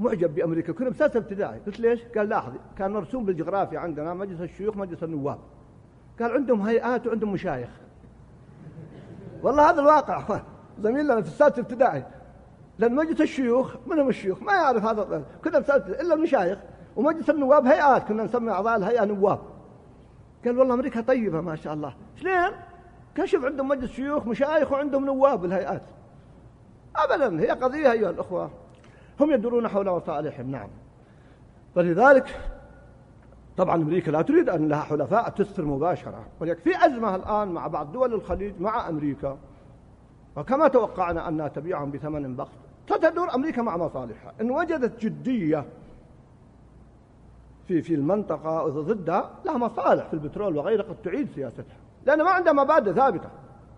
معجب 0.00 0.34
بأمريكا. 0.34 0.72
كنا 0.72 0.88
بسادسة 0.88 1.18
ابتدائي. 1.18 1.60
قلت 1.66 1.80
ليش؟ 1.80 2.00
قال 2.16 2.28
لاحظ 2.28 2.52
كان 2.78 2.90
مرسوم 2.90 3.24
بالجغرافيا 3.24 3.78
عندنا 3.78 4.14
مجلس 4.14 4.40
الشيوخ 4.40 4.76
مجلس 4.76 5.02
النواب. 5.02 5.38
قال 6.20 6.32
عندهم 6.32 6.60
هيئات 6.60 7.06
وعندهم 7.06 7.32
مشايخ. 7.32 7.68
والله 9.42 9.70
هذا 9.70 9.80
الواقع. 9.80 10.40
زميلنا 10.82 11.20
في 11.20 11.28
السادسة 11.28 11.60
ابتدائي. 11.62 12.04
لأن 12.78 12.94
مجلس 12.94 13.20
الشيوخ 13.20 13.76
من 13.86 13.98
هم 13.98 14.08
الشيوخ؟ 14.08 14.42
ما 14.42 14.52
يعرف 14.52 14.84
هذا. 14.84 15.24
كنا 15.44 15.58
بسادسة 15.58 16.00
إلا 16.00 16.14
المشايخ. 16.14 16.58
ومجلس 16.96 17.30
النواب 17.30 17.66
هيئات. 17.66 18.08
كنا 18.08 18.24
نسمي 18.24 18.50
أعضاء 18.50 18.76
الهيئة 18.76 19.04
نواب. 19.04 19.40
قال 20.44 20.58
والله 20.58 20.74
أمريكا 20.74 21.00
طيبة 21.00 21.40
ما 21.40 21.56
شاء 21.56 21.74
الله. 21.74 21.94
شلون؟ 22.16 22.50
كشف 23.14 23.44
عندهم 23.44 23.68
مجلس 23.68 23.90
شيوخ 23.90 24.26
مشايخ 24.26 24.72
وعندهم 24.72 25.06
نواب 25.06 25.44
الهيئات. 25.44 25.82
أبدا. 26.96 27.40
هي 27.40 27.50
قضية 27.50 27.92
أيها 27.92 28.10
الأخوة. 28.10 28.50
هم 29.22 29.30
يدورون 29.30 29.68
حول 29.68 29.90
مصالحهم 29.90 30.50
نعم. 30.50 30.68
فلذلك 31.74 32.40
طبعا 33.56 33.74
أمريكا 33.74 34.10
لا 34.10 34.22
تريد 34.22 34.48
أن 34.48 34.68
لها 34.68 34.80
حلفاء 34.80 35.28
تسر 35.28 35.64
مباشرة 35.64 36.24
ولكن 36.40 36.60
في 36.60 36.86
أزمة 36.86 37.16
الآن 37.16 37.48
مع 37.48 37.66
بعض 37.66 37.92
دول 37.92 38.14
الخليج 38.14 38.60
مع 38.60 38.88
أمريكا. 38.88 39.38
وكما 40.36 40.68
توقعنا 40.68 41.28
أنها 41.28 41.48
تبيعهم 41.48 41.90
بثمن 41.90 42.36
بخس. 42.36 42.58
ستدور 42.86 43.34
أمريكا 43.34 43.62
مع 43.62 43.76
مصالحها. 43.76 44.32
إن 44.40 44.50
وجدت 44.50 45.00
جدية 45.00 45.64
في 47.68 47.82
في 47.82 47.94
المنطقة 47.94 48.68
ضدها 48.68 49.30
لها 49.44 49.58
مصالح 49.58 50.06
في 50.06 50.14
البترول 50.14 50.56
وغيره 50.56 50.82
قد 50.82 50.96
تعيد 51.04 51.28
سياستها. 51.34 51.64
لأن 52.06 52.22
ما 52.22 52.30
عندها 52.30 52.52
مبادئ 52.52 52.92
ثابتة. 52.92 53.28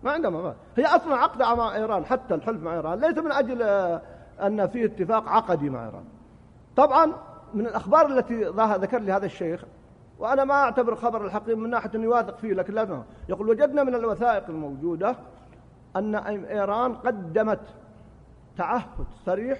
ما 0.03 0.11
عندها 0.11 0.29
مبادئ. 0.29 0.57
هي 0.77 0.85
أصلا 0.85 1.15
عقدها 1.15 1.55
مع 1.55 1.75
إيران 1.75 2.05
حتى 2.05 2.35
الحلف 2.35 2.63
مع 2.63 2.73
إيران 2.73 2.99
ليس 2.99 3.17
من 3.17 3.31
أجل 3.31 3.63
أن 4.43 4.67
في 4.67 4.85
اتفاق 4.85 5.29
عقدي 5.29 5.69
مع 5.69 5.85
إيران. 5.85 6.03
طبعا 6.75 7.13
من 7.53 7.67
الأخبار 7.67 8.05
التي 8.05 8.43
ذكر 8.79 8.99
لي 8.99 9.11
هذا 9.11 9.25
الشيخ 9.25 9.65
وأنا 10.19 10.43
ما 10.43 10.53
أعتبر 10.53 10.95
خبر 10.95 11.25
الحقيقي 11.25 11.55
من 11.55 11.69
ناحية 11.69 11.89
أنه 11.95 12.03
يواثق 12.03 12.37
فيه 12.37 12.53
لكن 12.53 12.73
لا 12.73 13.03
يقول 13.29 13.49
وجدنا 13.49 13.83
من 13.83 13.95
الوثائق 13.95 14.49
الموجودة 14.49 15.15
أن 15.95 16.15
إيران 16.45 16.95
قدمت 16.95 17.59
تعهد 18.57 19.05
صريح 19.25 19.59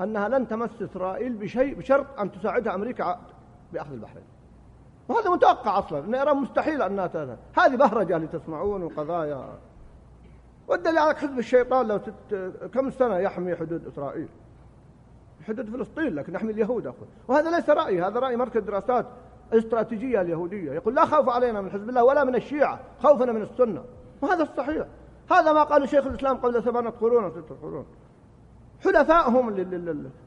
أنها 0.00 0.28
لن 0.28 0.48
تمس 0.48 0.82
إسرائيل 0.82 1.32
بشيء 1.32 1.74
بشرط 1.74 2.20
أن 2.20 2.32
تساعدها 2.32 2.74
أمريكا 2.74 3.20
بأخذ 3.72 3.92
البحرين. 3.92 4.24
وهذا 5.08 5.30
متوقع 5.30 5.78
أصلا 5.78 6.04
أن 6.04 6.14
إيران 6.14 6.36
مستحيل 6.36 6.82
أنها 6.82 7.06
تذهب 7.06 7.38
هذه 7.58 7.76
بهرجة 7.76 8.16
اللي 8.16 8.26
تسمعون 8.26 8.82
وقضايا. 8.82 9.48
والدليل 10.68 10.98
على 10.98 11.14
حزب 11.14 11.38
الشيطان 11.38 11.88
لو 11.88 11.96
تت... 11.96 12.52
كم 12.74 12.90
سنة 12.90 13.18
يحمي 13.18 13.56
حدود 13.56 13.86
إسرائيل؟ 13.86 14.28
حدود 15.48 15.70
فلسطين 15.70 16.14
لكن 16.14 16.34
يحمي 16.34 16.52
اليهود 16.52 16.86
أخوة 16.86 17.06
وهذا 17.28 17.50
ليس 17.50 17.70
رأيي 17.70 18.02
هذا 18.02 18.20
رأي 18.20 18.36
مركز 18.36 18.62
دراسات 18.62 19.06
الاستراتيجية 19.52 20.20
اليهودية. 20.20 20.72
يقول 20.72 20.94
لا 20.94 21.06
خوف 21.06 21.28
علينا 21.28 21.60
من 21.60 21.70
حزب 21.70 21.88
الله 21.88 22.04
ولا 22.04 22.24
من 22.24 22.34
الشيعة 22.34 22.80
خوفنا 23.02 23.32
من 23.32 23.42
السنة. 23.42 23.84
وهذا 24.22 24.42
الصحيح. 24.42 24.86
هذا 25.30 25.52
ما 25.52 25.62
قاله 25.62 25.86
شيخ 25.86 26.06
الإسلام 26.06 26.36
قبل 26.36 26.62
ثمانية 26.62 26.90
قرون 26.90 27.24
أو 27.24 27.30
ستة 27.30 27.56
قرون. 27.62 27.86
حلفائهم. 28.84 29.50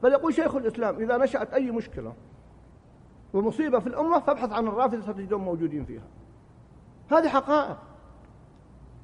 بل 0.02 0.12
يقول 0.12 0.34
شيخ 0.34 0.54
الإسلام 0.54 0.96
إذا 0.96 1.16
نشأت 1.16 1.52
أي 1.52 1.70
مشكلة 1.70 2.12
ومصيبة 3.34 3.78
في 3.78 3.86
الأمة 3.86 4.20
فابحث 4.20 4.52
عن 4.52 4.66
الرافضة 4.66 5.00
ستجدهم 5.00 5.44
موجودين 5.44 5.84
فيها. 5.84 6.04
هذه 7.10 7.28
حقائق. 7.28 7.76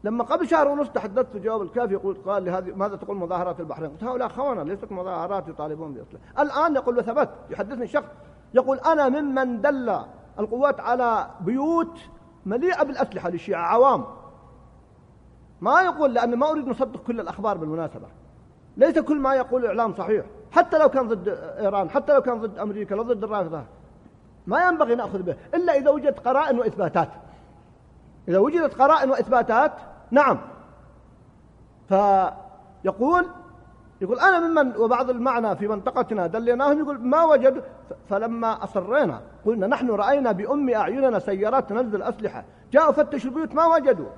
لما 0.05 0.25
قبل 0.25 0.49
شهر 0.49 0.69
ونص 0.69 0.89
تحدثت 0.89 1.37
جواب 1.37 1.63
الكافي 1.63 1.93
يقول 1.93 2.17
قال 2.27 2.43
لي 2.43 2.51
هذه 2.51 2.75
ماذا 2.75 2.97
تقول 2.97 3.17
مظاهرات 3.17 3.61
البحرين؟ 3.61 3.91
قلت 3.91 4.05
هؤلاء 4.05 4.29
خونة 4.29 4.63
ليست 4.63 4.93
مظاهرات 4.93 5.49
يطالبون 5.49 5.93
بإصلاح. 5.93 6.23
الآن 6.39 6.75
يقول 6.75 6.99
وثبت. 6.99 7.29
يحدثني 7.51 7.87
شخص 7.87 8.09
يقول 8.55 8.79
أنا 8.79 9.09
ممن 9.09 9.61
دل 9.61 9.99
القوات 10.39 10.81
على 10.81 11.31
بيوت 11.41 11.99
مليئة 12.47 12.83
بالأسلحة 12.83 13.31
للشيعة 13.31 13.63
عوام. 13.63 14.05
ما 15.61 15.83
يقول 15.83 16.15
لأن 16.15 16.37
ما 16.37 16.51
أريد 16.51 16.69
نصدق 16.69 17.01
كل 17.03 17.21
الأخبار 17.21 17.57
بالمناسبة. 17.57 18.07
ليس 18.77 18.99
كل 18.99 19.21
ما 19.21 19.35
يقول 19.35 19.63
الإعلام 19.63 19.95
صحيح 19.95 20.27
حتى 20.53 20.79
لو 20.79 20.89
كان 20.89 21.09
ضد 21.09 21.29
إيران 21.59 21.91
حتى 21.91 22.15
لو 22.15 22.23
كان 22.23 22.41
ضد 22.41 22.59
أمريكا 22.59 22.95
لو 22.95 23.03
ضد 23.03 23.25
الرافضة. 23.25 23.63
ما 24.47 24.69
ينبغي 24.69 24.95
نأخذ 24.95 25.23
به 25.23 25.37
إلا 25.55 25.77
إذا 25.77 25.91
وجدت 25.91 26.19
قرائن 26.19 26.59
وإثباتات. 26.59 27.09
إذا 28.29 28.39
وجدت 28.39 28.75
قرائن 28.75 29.11
وإثباتات 29.11 29.73
نعم. 30.13 30.39
فيقول 31.89 33.27
يقول 34.01 34.19
أنا 34.19 34.49
ممن 34.49 34.77
وبعض 34.77 35.11
المعنى 35.11 35.57
في 35.57 35.69
منطقتنا 35.69 36.27
دليناهم 36.27 36.79
يقول 36.79 37.01
ما 37.01 37.25
وجدوا 37.25 37.63
فلما 38.09 38.65
أصرينا 38.65 39.21
قلنا 39.47 39.67
نحن 39.67 39.91
رأينا 39.91 40.33
بأم 40.33 40.71
أعيننا 40.71 41.19
سيارات 41.19 41.69
تنزل 41.69 42.03
أسلحة. 42.03 42.45
جاءوا 42.73 42.93
فتشوا 42.93 43.31
البيوت 43.31 43.55
ما 43.55 43.67
وجدوا. 43.67 44.09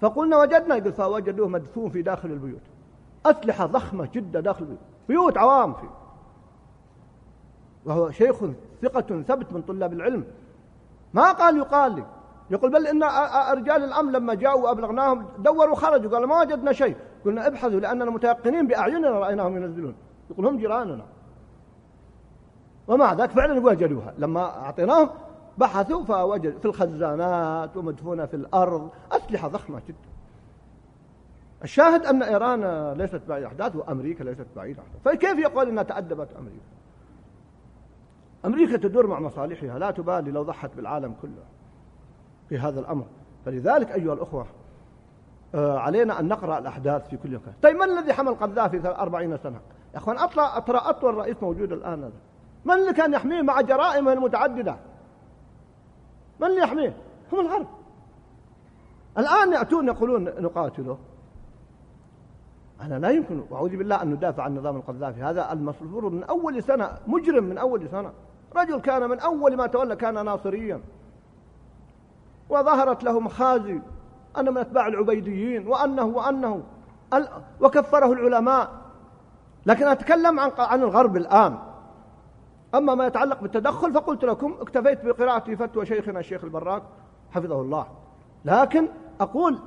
فقلنا 0.00 0.36
وجدنا 0.38 0.76
يقول 0.76 0.92
فوجدوه 0.92 1.48
مدفون 1.48 1.90
في 1.90 2.02
داخل 2.02 2.30
البيوت. 2.30 2.62
أسلحة 3.26 3.66
ضخمة 3.66 4.08
جدا 4.12 4.40
داخل 4.40 4.62
البيوت. 4.62 4.78
بيوت 5.08 5.38
عوام 5.38 5.74
فيه. 5.74 5.90
وهو 7.84 8.10
شيخ 8.10 8.36
ثقة 8.82 9.22
ثبت 9.22 9.52
من 9.52 9.62
طلاب 9.62 9.92
العلم. 9.92 10.24
ما 11.14 11.32
قال 11.32 11.56
يقال 11.56 11.94
لي؟ 11.94 12.04
يقول 12.50 12.70
بل 12.70 12.86
إن 12.86 13.02
رجال 13.58 13.84
الأمن 13.84 14.12
لما 14.12 14.34
جاءوا 14.34 14.62
وأبلغناهم 14.62 15.26
دوروا 15.38 15.72
وخرجوا 15.72 16.10
قالوا 16.10 16.28
ما 16.28 16.40
وجدنا 16.40 16.72
شيء. 16.72 16.96
قلنا 17.24 17.46
ابحثوا 17.46 17.80
لأننا 17.80 18.10
متيقنين 18.10 18.66
بأعيننا 18.66 19.10
رأيناهم 19.10 19.56
ينزلون. 19.56 19.94
يقول 20.30 20.46
هم 20.46 20.56
جيراننا. 20.56 21.04
ومع 22.88 23.12
ذلك 23.14 23.30
فعلا 23.30 23.66
وجدوها 23.66 24.14
لما 24.18 24.40
أعطيناهم 24.40 25.10
بحثوا 25.58 26.04
فوجدوا 26.04 26.58
في 26.58 26.64
الخزانات 26.64 27.76
ومدفونة 27.76 28.26
في 28.26 28.36
الأرض 28.36 28.88
أسلحة 29.12 29.48
ضخمة 29.48 29.80
جدا. 29.88 30.08
الشاهد 31.62 32.06
أن 32.06 32.22
إيران 32.22 32.92
ليست 32.92 33.22
بعيدة 33.28 33.46
أحداث 33.46 33.76
وأمريكا 33.76 34.24
ليست 34.24 34.46
بعيدة. 34.56 34.82
أحداث 34.82 35.02
فكيف 35.04 35.38
يقول 35.38 35.68
أنها 35.68 35.82
تأدبت 35.82 36.28
أمريكا؟ 36.38 36.64
أمريكا 38.44 38.76
تدور 38.76 39.06
مع 39.06 39.20
مصالحها 39.20 39.78
لا 39.78 39.90
تبالي 39.90 40.30
لو 40.30 40.42
ضحت 40.42 40.70
بالعالم 40.76 41.14
كله. 41.22 41.53
في 42.48 42.58
هذا 42.58 42.80
الأمر. 42.80 43.06
فلذلك 43.44 43.90
أيها 43.90 44.14
الأخوة 44.14 44.46
آه، 45.54 45.78
علينا 45.78 46.20
أن 46.20 46.28
نقرأ 46.28 46.58
الأحداث 46.58 47.08
في 47.08 47.16
كل 47.16 47.34
مكان. 47.34 47.54
طيب 47.62 47.76
من 47.76 47.98
الذي 47.98 48.12
حمل 48.12 48.34
قذافي 48.34 48.88
أربعين 48.88 49.36
سنة؟ 49.36 49.60
يا 49.94 49.98
أخوان 49.98 50.18
أطلع 50.18 50.58
ترى 50.58 50.78
أطول 50.78 51.14
رئيس 51.14 51.42
موجود 51.42 51.72
الآن 51.72 52.04
هذا. 52.04 52.12
من 52.64 52.74
اللي 52.74 52.92
كان 52.92 53.12
يحميه 53.12 53.42
مع 53.42 53.60
جرائمه 53.60 54.12
المتعددة؟ 54.12 54.76
من 56.40 56.46
اللي 56.46 56.60
يحميه؟ 56.60 56.96
هم 57.32 57.40
الغرب. 57.40 57.66
الآن 59.18 59.52
يأتون 59.52 59.88
يقولون 59.88 60.24
نقاتله. 60.24 60.98
أنا 62.80 62.98
لا 62.98 63.10
يمكن 63.10 63.42
أعوذ 63.52 63.76
بالله 63.76 64.02
أن 64.02 64.10
ندافع 64.10 64.42
عن 64.42 64.56
نظام 64.56 64.76
القذافي. 64.76 65.22
هذا 65.22 65.52
المفروض 65.52 66.12
من 66.12 66.24
أول 66.24 66.62
سنة 66.62 66.98
مجرم 67.06 67.44
من 67.44 67.58
أول 67.58 67.88
سنة. 67.88 68.12
رجل 68.56 68.80
كان 68.80 69.10
من 69.10 69.20
أول 69.20 69.56
ما 69.56 69.66
تولى 69.66 69.96
كان 69.96 70.24
ناصريا. 70.24 70.80
وظهرت 72.48 73.04
له 73.04 73.20
مخازي 73.20 73.80
أنه 74.38 74.50
من 74.50 74.58
أتباع 74.58 74.86
العبيديين 74.86 75.68
وأنه 75.68 76.04
وأنه 76.04 76.62
وكفره 77.60 78.12
العلماء. 78.12 78.70
لكن 79.66 79.88
أتكلم 79.88 80.40
عن 80.40 80.50
عن 80.58 80.82
الغرب 80.82 81.16
الآن. 81.16 81.58
أما 82.74 82.94
ما 82.94 83.06
يتعلق 83.06 83.40
بالتدخل 83.40 83.92
فقلت 83.92 84.24
لكم 84.24 84.54
اكتفيت 84.60 85.04
بقراءة 85.04 85.54
فتوى 85.54 85.86
شيخنا 85.86 86.20
الشيخ 86.20 86.44
البراك 86.44 86.82
حفظه 87.30 87.60
الله. 87.60 87.86
لكن 88.44 88.88
أقول 89.20 89.58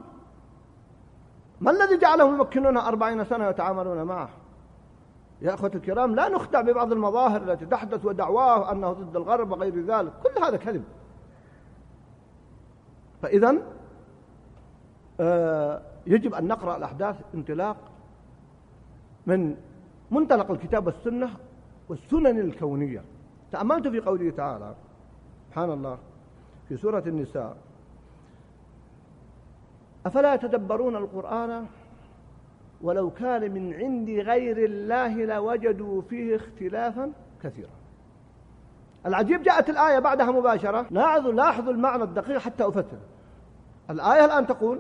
ما 1.62 1.72
الذي 1.72 1.98
جعلهم 1.98 2.36
يمكنون 2.36 2.77
أربعين 2.77 3.25
سنة 3.25 3.48
يتعاملون 3.48 4.03
معه؟ 4.03 4.29
يا 5.41 5.53
أخوة 5.53 5.72
الكرام 5.75 6.15
لا 6.15 6.29
نخدع 6.29 6.62
ببعض 6.62 6.91
المظاهر 6.91 7.41
التي 7.41 7.65
تحدث 7.65 8.05
ودعواه 8.05 8.72
أنه 8.72 8.91
ضد 8.91 9.15
الغرب 9.15 9.51
وغير 9.51 9.86
ذلك. 9.86 10.12
كل 10.24 10.43
هذا 10.43 10.57
كذب. 10.57 10.84
فإذا 13.22 13.58
آه، 15.20 15.82
يجب 16.08 16.34
أن 16.34 16.48
نقرأ 16.48 16.78
الأحداث 16.78 17.16
انطلاق 17.36 17.78
من 19.26 19.56
منطلق 20.12 20.52
الكتاب 20.52 20.86
والسنة 20.86 21.30
والسنن 21.90 22.40
الكونية. 22.40 23.04
تأملت 23.52 23.88
في 23.88 24.00
قوله 24.00 24.30
تعالى 24.30 24.76
سبحان 25.48 25.72
الله 25.72 25.98
في 26.70 26.78
سورة 26.78 27.04
النساء 27.08 27.58
أفلا 30.06 30.34
يتدبرون 30.34 30.96
القرآن؟ 30.96 31.66
ولو 32.82 33.10
كان 33.10 33.52
من 33.52 33.74
عند 33.74 34.10
غير 34.10 34.66
الله 34.66 35.26
لوجدوا 35.26 36.02
فيه 36.02 36.36
اختلافا 36.36 37.12
كثيرا. 37.44 37.76
العجيب 39.06 39.44
جاءت 39.44 39.70
الآية 39.70 40.00
بعدها 40.00 40.32
مباشرة. 40.32 40.86
لاحظوا 40.92 41.74
المعنى 41.74 42.04
الدقيق 42.04 42.38
حتى 42.38 42.68
أفسر. 42.68 42.98
الآية 43.89 44.25
الآن 44.25 44.48
تقول 44.48 44.80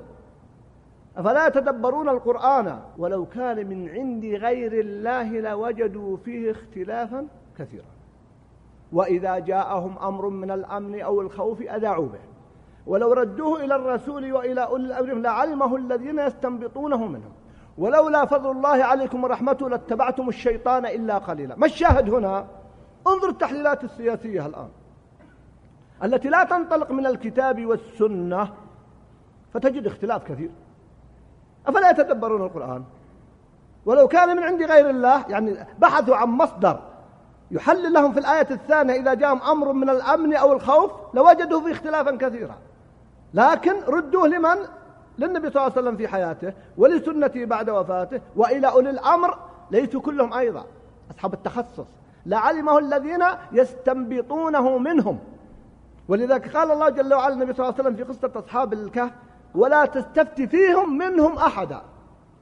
أفلا 1.17 1.47
يتدبرون 1.47 2.09
القرآن 2.09 2.79
ولو 2.97 3.25
كان 3.25 3.67
من 3.69 3.89
عند 3.89 4.25
غير 4.25 4.73
الله 4.79 5.39
لوجدوا 5.39 6.17
فيه 6.17 6.51
اختلافا 6.51 7.27
كثيرا. 7.57 7.85
وإذا 8.91 9.39
جاءهم 9.39 9.97
أمر 9.97 10.29
من 10.29 10.51
الأمن 10.51 11.01
أو 11.01 11.21
الخوف 11.21 11.61
أذاعوا 11.61 12.07
به. 12.07 12.19
ولو 12.87 13.13
ردوه 13.13 13.63
إلى 13.63 13.75
الرسول 13.75 14.33
وإلى 14.33 14.63
أولي 14.63 14.85
الأمر 14.85 15.13
لعلمه 15.13 15.75
الذين 15.75 16.19
يستنبطونه 16.19 17.07
منهم. 17.07 17.31
ولولا 17.77 18.25
فضل 18.25 18.51
الله 18.51 18.83
عليكم 18.83 19.23
ورحمته 19.23 19.69
لاتبعتم 19.69 20.29
الشيطان 20.29 20.85
إلا 20.85 21.17
قليلا. 21.17 21.55
ما 21.55 21.65
الشاهد 21.65 22.09
هنا؟ 22.09 22.47
انظر 23.07 23.29
التحليلات 23.29 23.83
السياسية 23.83 24.45
الآن 24.45 24.69
التي 26.03 26.29
لا 26.29 26.43
تنطلق 26.43 26.91
من 26.91 27.05
الكتاب 27.05 27.65
والسنة 27.65 28.53
فتجد 29.53 29.87
اختلاف 29.87 30.23
كثير. 30.23 30.49
أفلا 31.67 31.89
يتدبرون 31.89 32.41
القرآن؟ 32.41 32.83
ولو 33.85 34.07
كان 34.07 34.37
من 34.37 34.43
عند 34.43 34.61
غير 34.61 34.89
الله 34.89 35.25
يعني 35.29 35.55
بحثوا 35.79 36.15
عن 36.15 36.27
مصدر 36.27 36.79
يحلل 37.51 37.93
لهم 37.93 38.13
في 38.13 38.19
الآية 38.19 38.47
الثانية 38.51 38.93
إذا 38.93 39.13
جاءهم 39.13 39.41
أمر 39.41 39.73
من 39.73 39.89
الأمن 39.89 40.35
أو 40.35 40.53
الخوف 40.53 40.91
لوجدوا 41.13 41.61
فيه 41.61 41.71
اختلافا 41.71 42.15
كثيرا. 42.15 42.57
لكن 43.33 43.73
ردوه 43.87 44.27
لمن؟ 44.27 44.57
للنبي 45.17 45.49
صلى 45.49 45.61
الله 45.61 45.61
عليه 45.61 45.81
وسلم 45.81 45.97
في 45.97 46.07
حياته 46.07 46.53
ولسنته 46.77 47.45
بعد 47.45 47.69
وفاته 47.69 48.21
وإلى 48.35 48.67
أولي 48.67 48.89
الأمر 48.89 49.37
ليسوا 49.71 50.01
كلهم 50.01 50.33
أيضا. 50.33 50.65
أصحاب 51.11 51.33
التخصص. 51.33 51.85
لعلمه 52.27 52.77
الذين 52.77 53.23
يستنبطونه 53.51 54.77
منهم. 54.77 55.19
ولذلك 56.07 56.57
قال 56.57 56.71
الله 56.71 56.89
جل 56.89 57.13
وعلا 57.13 57.33
النبي 57.33 57.53
صلى 57.53 57.65
الله 57.65 57.73
عليه 57.79 57.83
وسلم 57.83 57.95
في 57.95 58.03
قصة 58.03 58.39
أصحاب 58.39 58.73
الكهف 58.73 59.11
ولا 59.55 59.85
تستفتي 59.85 60.47
فيهم 60.47 60.97
منهم 60.97 61.37
أحدا. 61.37 61.81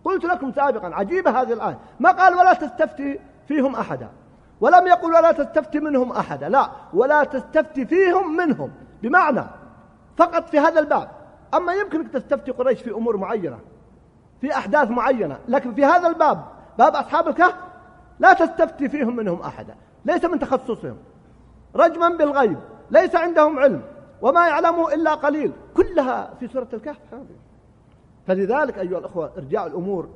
قلت 0.04 0.26
لكم 0.26 0.52
سابقا 0.52 0.96
عجيبة 0.96 1.42
هذه 1.42 1.54
الآية. 1.54 1.80
ما 2.00 2.12
قال 2.12 2.36
ولا 2.36 2.54
تستفتي 2.54 3.20
فيهم 3.48 3.76
أحدا 3.76 4.10
ولم 4.62 4.88
يقل 4.88 5.14
ولا 5.14 5.32
تستفتي 5.32 5.80
منهم 5.80 6.12
أحدا 6.12 6.50
لا. 6.50 6.70
ولا 6.94 7.24
تستفتي 7.24 7.86
فيهم 7.86 8.38
منهم 8.38 8.72
بمعنى 9.02 9.44
فقط 10.18 10.50
في 10.50 10.60
هذا 10.60 10.80
الباب. 10.80 11.10
أما 11.54 11.74
يمكنك 11.74 12.12
تستفتي 12.12 12.52
قريش 12.52 12.82
في 12.82 12.92
أمور 12.92 13.18
معينة 13.18 13.60
في 14.42 14.58
أحداث 14.58 14.92
معينة 14.92 15.38
لكن 15.48 15.74
في 15.74 15.86
هذا 15.86 16.08
الباب 16.08 16.44
باب 16.78 16.96
أصحاب 16.96 17.28
الكهف 17.28 17.56
لا 18.20 18.34
تستفتي 18.34 18.90
فيهم 18.90 19.16
منهم 19.16 19.42
أحدا 19.42 19.76
ليس 20.06 20.26
من 20.26 20.40
تخصصهم. 20.40 20.98
رجما 21.76 22.10
بالغيب 22.10 22.58
ليس 22.92 23.16
عندهم 23.16 23.60
علم 23.60 23.82
وما 24.22 24.48
يعلمه 24.48 24.94
إلا 24.94 25.14
قليل. 25.14 25.52
كلها 25.74 26.34
في 26.40 26.48
سورة 26.48 26.68
الكهف. 26.74 27.14
هذه. 27.14 27.36
فلذلك 28.28 28.78
أيها 28.78 29.00
الأخوة 29.00 29.32
إرجاع 29.38 29.66
الأمور 29.66 30.10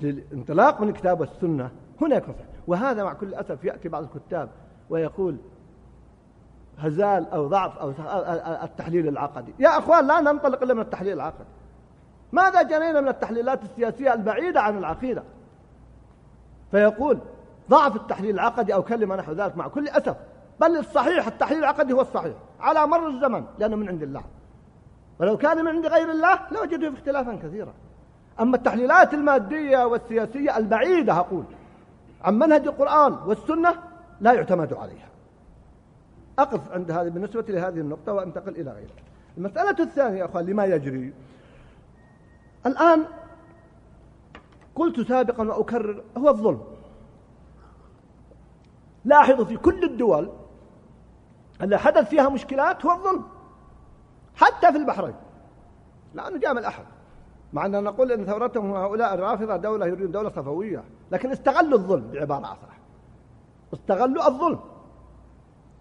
للانطلاق 0.00 0.80
من 0.80 0.88
الكتاب 0.88 1.20
والسنة 1.20 1.70
هنا 2.00 2.16
يكون 2.16 2.34
وهذا 2.66 3.04
مع 3.04 3.12
كل 3.12 3.34
أسف 3.34 3.64
يأتي 3.64 3.88
بعض 3.88 4.02
الكتاب 4.02 4.48
ويقول 4.90 5.36
هزال 6.78 7.30
أو 7.30 7.48
ضعف 7.48 7.78
أو 7.78 7.92
التحليل 8.64 9.08
العقدي. 9.08 9.54
يا 9.58 9.78
أخوان 9.78 10.06
لا 10.06 10.20
ننطلق 10.20 10.62
إلا 10.62 10.74
من 10.74 10.80
التحليل 10.80 11.12
العقدي. 11.12 11.44
ماذا 12.32 12.62
جنينا 12.62 13.00
من 13.00 13.08
التحليلات 13.08 13.62
السياسية 13.62 14.14
البعيدة 14.14 14.60
عن 14.60 14.78
العقيدة؟ 14.78 15.22
فيقول 16.70 17.18
ضعف 17.70 17.96
التحليل 17.96 18.34
العقدي 18.34 18.74
أو 18.74 18.82
كلمة 18.82 19.16
نحو 19.16 19.32
ذلك 19.32 19.56
مع 19.56 19.68
كل 19.68 19.88
أسف 19.88 20.16
بل 20.60 20.76
الصحيح 20.76 21.26
التحليل 21.26 21.58
العقدي 21.58 21.92
هو 21.92 22.00
الصحيح 22.00 22.34
على 22.60 22.86
مر 22.86 23.08
الزمن 23.08 23.44
لأنه 23.58 23.76
من 23.76 23.88
عند 23.88 24.02
الله. 24.02 24.22
ولو 25.18 25.36
كان 25.36 25.64
من 25.64 25.68
عند 25.68 25.86
غير 25.86 26.10
الله 26.10 26.38
لوجدوا 26.50 26.92
اختلافا 26.92 27.36
كثيرا. 27.36 27.72
أما 28.40 28.56
التحليلات 28.56 29.14
المادية 29.14 29.86
والسياسية 29.86 30.56
البعيدة 30.56 31.12
أقول 31.12 31.44
عن 32.24 32.38
منهج 32.38 32.66
القرآن 32.66 33.12
والسنة 33.12 33.74
لا 34.20 34.32
يعتمد 34.32 34.72
عليها. 34.72 35.08
أقف 36.38 36.72
عند 36.72 36.90
هذه 36.90 37.08
بالنسبة 37.08 37.44
لهذه 37.48 37.80
النقطة 37.80 38.12
وأنتقل 38.12 38.52
إلى 38.52 38.70
غيرها. 38.70 38.94
المسألة 39.38 39.84
الثانية 39.84 40.24
أخوان 40.24 40.46
لما 40.46 40.64
يجري؟ 40.64 41.12
الآن 42.66 43.04
قلت 44.74 45.00
سابقا 45.00 45.44
وأكرر 45.44 46.04
هو 46.18 46.28
الظلم. 46.28 46.62
لاحظوا 49.04 49.44
في 49.44 49.56
كل 49.56 49.84
الدول 49.84 50.32
اللي 51.62 51.78
حدث 51.78 52.08
فيها 52.08 52.28
مشكلات 52.28 52.86
هو 52.86 52.92
الظلم 52.92 53.24
حتى 54.36 54.72
في 54.72 54.78
البحرين 54.78 55.14
لأنه 56.14 56.38
جاء 56.38 56.52
من 56.52 56.58
الأحد. 56.58 56.84
مع 57.52 57.66
أننا 57.66 57.80
نقول 57.80 58.12
أن 58.12 58.24
ثورتهم 58.24 58.72
هؤلاء 58.72 59.14
الرافضة 59.14 59.56
دولة 59.56 59.86
يريدون 59.86 60.10
دولة 60.10 60.30
صفوية 60.30 60.84
لكن 61.10 61.30
استغلوا 61.30 61.78
الظلم 61.78 62.10
بعبارة 62.10 62.46
أصح 62.46 62.78
استغلوا 63.74 64.26
الظلم. 64.26 64.60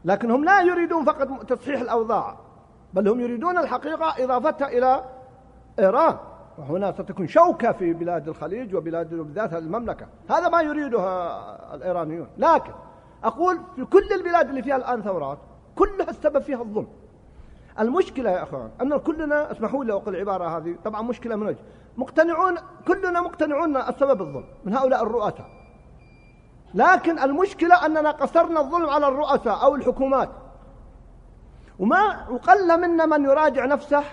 لكن 0.06 0.32
هم 0.32 0.44
لا 0.44 0.62
يريدون 0.62 1.06
فقط 1.06 1.44
تصحيح 1.44 1.82
الأوضاع 1.82 2.38
بل 2.94 3.08
هم 3.08 3.20
يريدون 3.20 3.58
الحقيقة 3.58 4.24
إضافتها 4.24 4.68
إلى 4.68 5.06
إيران. 5.80 6.18
وهنا 6.60 6.92
ستكون 6.92 7.28
شوكة 7.28 7.72
في 7.72 7.94
بلاد 7.94 8.28
الخليج 8.28 8.76
وبلاد 8.76 9.14
بالذات 9.14 9.54
المملكة. 9.54 10.08
هذا 10.30 10.50
ما 10.50 10.62
يريدها 10.62 11.76
الإيرانيون. 11.76 12.28
لكن 12.38 12.72
أقول 13.24 13.60
في 13.76 13.86
كل 13.86 14.14
البلاد 14.14 14.50
اللي 14.50 14.64
فيها 14.64 14.76
الآن 14.76 15.02
ثورات 15.02 15.38
كلها 15.76 16.10
السبب 16.10 16.40
فيها 16.40 16.62
الظلم. 16.62 16.88
المشكلة 17.80 18.30
يا 18.30 18.44
أخوان 18.44 18.70
أن 18.82 18.98
كلنا 18.98 19.52
اسمحوا 19.52 19.86
لي 19.86 19.94
أقول 19.94 20.16
العبارة 20.16 20.58
هذه 20.58 20.76
طبعا 20.86 21.02
مشكلة 21.02 21.36
من 21.36 21.48
وجه. 21.48 21.58
مقتنعون 21.98 22.56
كلنا 22.88 23.22
مقتنعون 23.22 23.78
السبب 23.78 24.22
الظلم 24.22 24.46
من 24.66 24.74
هؤلاء 24.74 25.04
الرؤساء. 25.04 25.50
لكن 26.74 27.20
المشكلة 27.20 27.86
أننا 27.86 28.12
قصرنا 28.12 28.60
الظلم 28.60 28.90
على 28.90 29.08
الرؤساء 29.08 29.64
أو 29.64 29.76
الحكومات. 29.76 30.30
وما 31.80 32.30
وقل 32.30 32.82
منا 32.82 33.06
من 33.06 33.24
يراجع 33.24 33.66
نفسه 33.66 34.04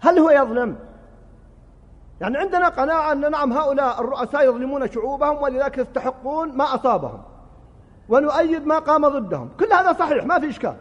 هل 0.00 0.18
هو 0.18 0.30
يظلم؟ 0.30 0.76
يعني 2.20 2.38
عندنا 2.38 2.68
قناعة 2.68 3.12
أن 3.12 3.30
نعم 3.30 3.52
هؤلاء 3.52 4.00
الرؤساء 4.00 4.48
يظلمون 4.48 4.90
شعوبهم 4.90 5.42
ولذلك 5.42 5.78
يستحقون 5.78 6.56
ما 6.56 6.74
أصابهم. 6.74 7.22
ونؤيد 8.08 8.66
ما 8.66 8.78
قام 8.78 9.08
ضدهم. 9.08 9.50
كل 9.60 9.72
هذا 9.72 9.92
صحيح 9.92 10.24
ما 10.24 10.40
في 10.40 10.48
إشكال. 10.48 10.76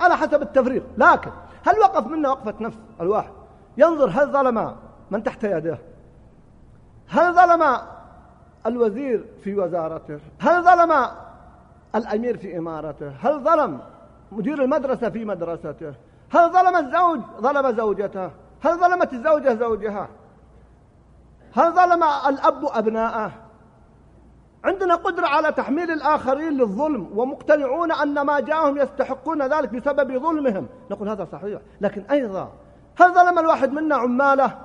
على 0.00 0.16
حسب 0.16 0.42
التفريق. 0.42 0.82
لكن 0.98 1.30
هل 1.66 1.78
وقف 1.78 2.06
منا 2.06 2.28
وقفة 2.28 2.54
نفس 2.60 2.78
الواحد؟ 3.00 3.30
ينظر 3.76 4.10
هل 4.10 4.32
ظلم 4.32 4.76
من 5.10 5.22
تحت 5.22 5.44
يده؟ 5.44 5.78
هل 7.08 7.34
ظلم 7.34 7.76
الوزير 8.66 9.24
في 9.44 9.54
وزارته؟ 9.54 10.18
هل 10.40 10.64
ظلم 10.64 11.06
الأمير 11.94 12.36
في 12.36 12.58
إمارته؟ 12.58 13.12
هل 13.20 13.40
ظلم 13.40 13.80
مدير 14.32 14.62
المدرسة 14.62 15.08
في 15.10 15.24
مدرسته؟ 15.24 15.94
هل 16.30 16.52
ظلم 16.52 16.76
الزوج؟ 16.76 17.20
ظلم 17.40 17.76
زوجته. 17.76 18.30
هل 18.62 18.78
ظلمت 18.78 19.12
الزوجة 19.12 19.54
زوجها؟ 19.54 20.08
هل 21.54 21.72
ظلم 21.72 22.02
الأب 22.02 22.64
أبناءه؟ 22.64 23.32
عندنا 24.64 24.94
قدرة 24.94 25.26
على 25.26 25.52
تحميل 25.52 25.90
الآخرين 25.90 26.52
للظلم 26.52 27.18
ومقتنعون 27.18 27.92
أن 27.92 28.20
ما 28.20 28.40
جاءهم 28.40 28.78
يستحقون 28.78 29.42
ذلك 29.42 29.74
بسبب 29.74 30.18
ظلمهم. 30.18 30.66
نقول 30.90 31.08
هذا 31.08 31.24
صحيح 31.32 31.60
لكن 31.80 32.02
أيضا 32.10 32.52
هل 33.00 33.14
ظلم 33.14 33.38
الواحد 33.38 33.72
منا 33.72 33.96
عماله؟ 33.96 34.58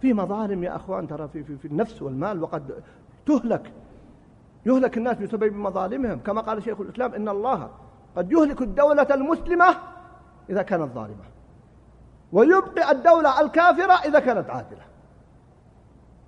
في 0.00 0.12
مظالم 0.12 0.64
يا 0.64 0.76
أخوان 0.76 1.08
ترى 1.08 1.28
في, 1.28 1.44
في, 1.44 1.56
في 1.56 1.68
النفس 1.68 2.02
والمال 2.02 2.42
وقد 2.42 2.82
تهلك 3.26 3.72
يهلك 4.66 4.98
الناس 4.98 5.16
بسبب 5.16 5.56
مظالمهم. 5.56 6.18
كما 6.18 6.40
قال 6.40 6.62
شيخ 6.62 6.80
الإسلام 6.80 7.14
إن 7.14 7.28
الله 7.28 7.70
قد 8.16 8.32
يهلك 8.32 8.62
الدولة 8.62 9.06
المسلمة 9.10 9.76
إذا 10.50 10.62
كانت 10.62 10.94
ظالمة 10.94 11.24
ويبقي 12.32 12.90
الدولة 12.90 13.40
الكافرة 13.40 13.92
إذا 13.92 14.18
كانت 14.18 14.50
عادلة. 14.50 14.82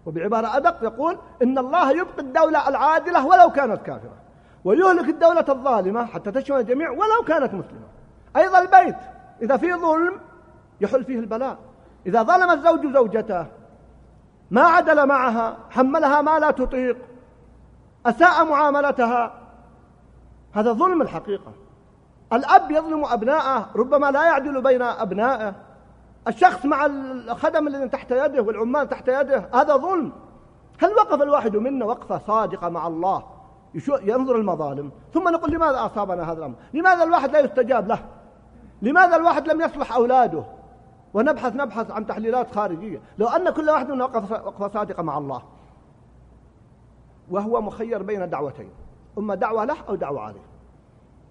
وبعبارة 0.06 0.56
أدق 0.56 0.82
يقول 0.82 1.18
إن 1.42 1.58
الله 1.58 1.90
يبقي 1.90 2.18
الدولة 2.18 2.68
العادلة 2.68 3.26
ولو 3.26 3.50
كانت 3.50 3.82
كافرة 3.82 4.16
ويهلك 4.64 5.08
الدولة 5.08 5.44
الظالمة 5.48 6.04
حتى 6.04 6.30
تشمل 6.30 6.60
الجميع 6.60 6.90
ولو 6.90 7.24
كانت 7.26 7.54
مسلمة. 7.54 7.86
أيضا 8.36 8.58
البيت 8.58 8.96
إذا 9.42 9.56
فيه 9.56 9.74
ظلم 9.74 10.20
يحل 10.80 11.04
فيه 11.04 11.18
البلاء. 11.18 11.58
إذا 12.06 12.22
ظلم 12.22 12.50
الزوج 12.50 12.92
زوجته 12.92 13.46
ما 14.50 14.62
عدل 14.62 15.06
معها 15.06 15.56
حملها 15.70 16.22
ما 16.22 16.38
لا 16.38 16.50
تطيق 16.50 16.96
أساء 18.06 18.44
معاملتها 18.44 19.34
هذا 20.52 20.72
ظلم 20.72 21.02
الحقيقة. 21.02 21.52
الأب 22.32 22.70
يظلم 22.70 23.04
أبناءه 23.04 23.70
ربما 23.76 24.10
لا 24.10 24.24
يعدل 24.24 24.62
بين 24.62 24.82
أبنائه. 24.82 25.54
الشخص 26.28 26.64
مع 26.66 26.86
الخدم 26.86 27.68
الذي 27.68 27.88
تحت 27.88 28.10
يده 28.10 28.42
والعمال 28.42 28.88
تحت 28.88 29.08
يده 29.08 29.48
هذا 29.54 29.76
ظلم. 29.76 30.12
هل 30.78 30.90
وقف 30.90 31.22
الواحد 31.22 31.56
منا 31.56 31.84
وقفة 31.84 32.18
صادقة 32.18 32.68
مع 32.68 32.86
الله؟ 32.86 33.24
ينظر 33.88 34.36
المظالم. 34.36 34.90
ثم 35.14 35.28
نقول 35.28 35.50
لماذا 35.50 35.86
أصابنا 35.86 36.32
هذا 36.32 36.38
الأمر؟ 36.38 36.54
لماذا 36.74 37.02
الواحد 37.02 37.30
لا 37.30 37.38
يستجاب 37.40 37.88
له؟ 37.88 38.04
لماذا 38.82 39.16
الواحد 39.16 39.48
لم 39.48 39.60
يصلح 39.60 39.92
أولاده؟ 39.94 40.44
ونبحث 41.14 41.54
نبحث 41.54 41.90
عن 41.90 42.06
تحليلات 42.06 42.54
خارجية. 42.54 43.00
لو 43.18 43.28
أن 43.28 43.50
كل 43.50 43.70
واحد 43.70 43.90
منا 43.90 44.04
وقف 44.04 44.32
وقفة 44.32 44.68
صادقة 44.68 45.02
مع 45.02 45.18
الله 45.18 45.42
وهو 47.30 47.60
مخير 47.60 48.02
بين 48.02 48.30
دعوتين 48.30 48.70
إما 49.18 49.34
دعوة 49.34 49.64
له 49.64 49.76
أو 49.88 49.94
دعوة 49.94 50.20
عليه. 50.20 50.49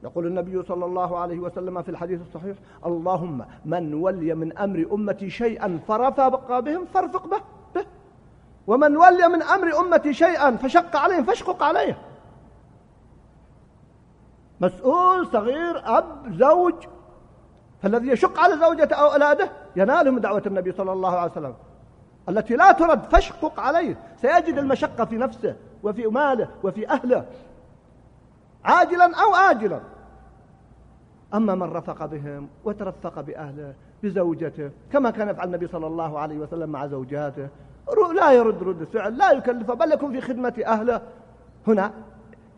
يقول 0.04 0.28
النبي 0.28 0.64
صلى 0.64 0.86
الله 0.86 1.18
عليه 1.18 1.40
وسلم 1.40 1.82
في 1.82 1.90
الحديث 1.90 2.22
الصحيح 2.22 2.58
اللهم 2.86 3.46
من 3.66 3.94
ولي 3.94 4.36
من 4.36 4.58
أمر 4.58 4.88
أمتي 4.92 5.30
شيئا 5.30 5.80
فرفق 5.88 6.60
بهم 6.60 6.86
فارفق 6.86 7.28
به, 7.28 7.42
به. 7.76 7.86
ومن 8.68 8.98
ولي 8.98 9.28
من 9.28 9.42
أمر 9.42 9.80
أمتي 9.80 10.14
شيئا 10.14 10.56
فشق 10.56 10.96
عليهم 10.96 11.24
فاشقق 11.24 11.64
عليه. 11.64 11.98
مسؤول 14.62 15.28
صغير 15.28 15.98
أب 15.98 16.34
زوج 16.34 16.76
فالذي 17.82 18.08
يشق 18.08 18.40
على 18.40 18.58
زوجته 18.58 18.96
أو 18.96 19.14
أولاده 19.14 19.52
ينال 19.76 20.12
من 20.12 20.22
دعوة 20.22 20.44
النبي 20.46 20.72
صلى 20.72 20.92
الله 20.92 21.18
عليه 21.18 21.32
وسلم. 21.32 21.54
التي 22.30 22.56
لا 22.56 22.72
ترد 22.72 23.04
فاشقق 23.04 23.60
عليه. 23.60 23.98
سيجد 24.22 24.58
المشقة 24.58 25.06
في 25.06 25.18
نفسه 25.18 25.56
وفي 25.84 26.08
ماله 26.08 26.50
وفي 26.64 26.90
أهله. 26.90 27.26
عاجلا 28.66 29.06
أو 29.06 29.36
آجلا. 29.36 29.80
أما 31.34 31.56
من 31.56 31.64
رفق 31.64 32.06
بهم 32.06 32.48
وترفق 32.64 33.22
بأهله 33.22 33.74
بزوجته 34.04 34.72
كما 34.92 35.10
كان 35.10 35.30
يفعل 35.30 35.48
النبي 35.48 35.68
صلى 35.68 35.88
الله 35.88 36.20
عليه 36.20 36.38
وسلم 36.38 36.70
مع 36.70 36.88
زوجاته. 36.88 37.48
لا 38.16 38.32
يرد 38.32 38.64
رد 38.64 38.82
الفعل 38.82 39.18
لا 39.18 39.32
يكلفه 39.32 39.74
بل 39.74 39.92
يكون 39.92 40.12
في 40.12 40.22
خدمة 40.22 40.64
أهله. 40.66 41.02
هنا 41.68 41.94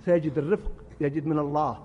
سيجد 0.06 0.38
الرفق 0.38 0.72
يجد 1.02 1.26
من 1.26 1.40
الله 1.40 1.78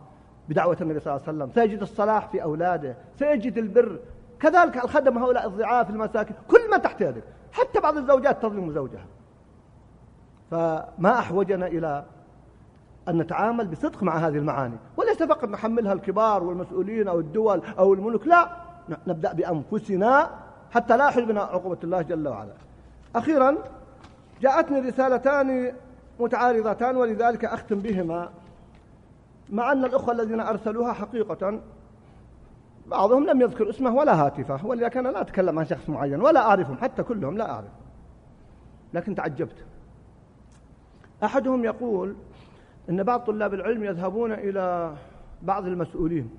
بدعوة 0.48 0.76
النبي 0.80 1.00
صلى 1.00 1.14
الله 1.14 1.26
عليه 1.26 1.36
وسلم. 1.38 1.50
سيجد 1.54 1.80
الصلاح 1.80 2.28
في 2.28 2.42
أولاده 2.42 2.96
سيجد 3.18 3.58
البر. 3.58 3.98
كذلك 4.40 4.84
الخدم 4.84 5.18
هؤلاء 5.18 5.46
الضعاف 5.46 5.90
المساكين 5.90 6.36
كل 6.48 6.70
ما 6.70 6.76
تحت 6.76 7.00
يدك. 7.00 7.22
حتى 7.52 7.80
بعض 7.80 7.96
الزوجات 7.96 8.42
تظلم 8.42 8.72
زوجها. 8.72 9.06
فما 10.50 11.18
أحوجنا 11.18 11.66
إلى 11.66 12.04
أن 13.08 13.18
نتعامل 13.18 13.68
بصدق 13.68 14.02
مع 14.02 14.16
هذه 14.16 14.36
المعاني. 14.36 14.76
وليس 14.96 15.22
فقط 15.22 15.48
نحملها 15.48 15.92
الكبار 15.92 16.44
والمسؤولين 16.44 17.08
أو 17.08 17.20
الدول 17.20 17.62
أو 17.78 17.94
الملوك 17.94 18.26
لا 18.26 18.48
نبدأ 19.06 19.32
بأنفسنا 19.32 20.30
حتى 20.70 20.96
لا 20.96 21.08
يحل 21.08 21.26
بنا 21.26 21.40
عقوبة 21.40 21.78
الله 21.84 22.02
جل 22.02 22.28
وعلا. 22.28 22.52
أخيرا 23.16 23.56
جاءتني 24.40 24.80
رسالتان 24.80 25.72
متعارضتان 26.20 26.96
ولذلك 26.96 27.44
أختم 27.44 27.78
بهما. 27.78 28.28
مع 29.50 29.72
أن 29.72 29.84
الأخوة 29.84 30.14
الذين 30.14 30.40
أرسلوها 30.40 30.92
حقيقة 30.92 31.60
بعضهم 32.86 33.26
لم 33.26 33.40
يذكر 33.40 33.70
اسمه 33.70 33.94
ولا 33.94 34.26
هاتفه 34.26 34.66
ولذلك 34.66 34.96
أنا 34.96 35.08
لا 35.08 35.20
أتكلم 35.20 35.58
عن 35.58 35.64
شخص 35.64 35.88
معين 35.88 36.20
ولا 36.20 36.40
أعرفهم 36.40 36.76
حتى 36.76 37.02
كلهم 37.02 37.38
لا 37.38 37.50
أعرف 37.50 37.68
لكن 38.94 39.14
تعجبت. 39.14 39.64
أحدهم 41.24 41.64
يقول 41.64 42.14
إن 42.90 43.02
بعض 43.02 43.20
طلاب 43.20 43.54
العلم 43.54 43.84
يذهبون 43.84 44.32
إلى 44.32 44.94
بعض 45.42 45.66
المسؤولين 45.66 46.30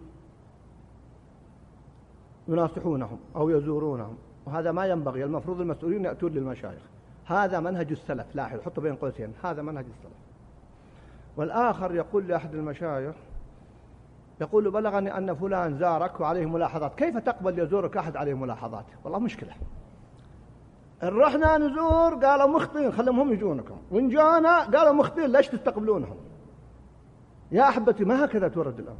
يناصحونهم 2.47 3.19
أو 3.35 3.49
يزورونهم 3.49 4.17
وهذا 4.45 4.71
ما 4.71 4.85
ينبغي 4.85 5.23
المفروض 5.23 5.61
المسؤولين 5.61 6.05
يأتون 6.05 6.31
للمشايخ. 6.31 6.81
هذا 7.25 7.59
منهج 7.59 7.91
السلف 7.91 8.25
لاحظ 8.35 8.61
حطه 8.61 8.81
بين 8.81 8.95
قوسين 8.95 9.33
هذا 9.43 9.61
منهج 9.61 9.85
السلف. 9.85 10.17
والآخر 11.37 11.95
يقول 11.95 12.27
لأحد 12.27 12.55
المشايخ 12.55 13.15
يقول 14.41 14.71
بلغني 14.71 15.17
أن 15.17 15.35
فلان 15.35 15.77
زارك 15.77 16.19
وعليه 16.19 16.45
ملاحظات 16.45 16.95
كيف 16.95 17.17
تقبل 17.17 17.59
يزورك 17.59 17.97
أحد 17.97 18.17
عليه 18.17 18.33
ملاحظات؟ 18.33 18.85
والله 19.03 19.19
مشكلة. 19.19 19.51
إن 21.03 21.07
رحنا 21.07 21.57
نزور 21.57 22.25
قالوا 22.25 22.47
مخطئين 22.47 22.91
خلهم 22.91 23.19
هم 23.19 23.33
يجونكم. 23.33 23.77
وإن 23.91 24.09
جانا 24.09 24.59
قالوا 24.59 24.93
مخطئين 24.93 25.31
ليش 25.31 25.47
تستقبلونهم؟ 25.47 26.15
يا 27.51 27.69
أحبتي 27.69 28.05
ما 28.05 28.25
هكذا 28.25 28.47
تورد 28.47 28.79
الأمر 28.79 28.97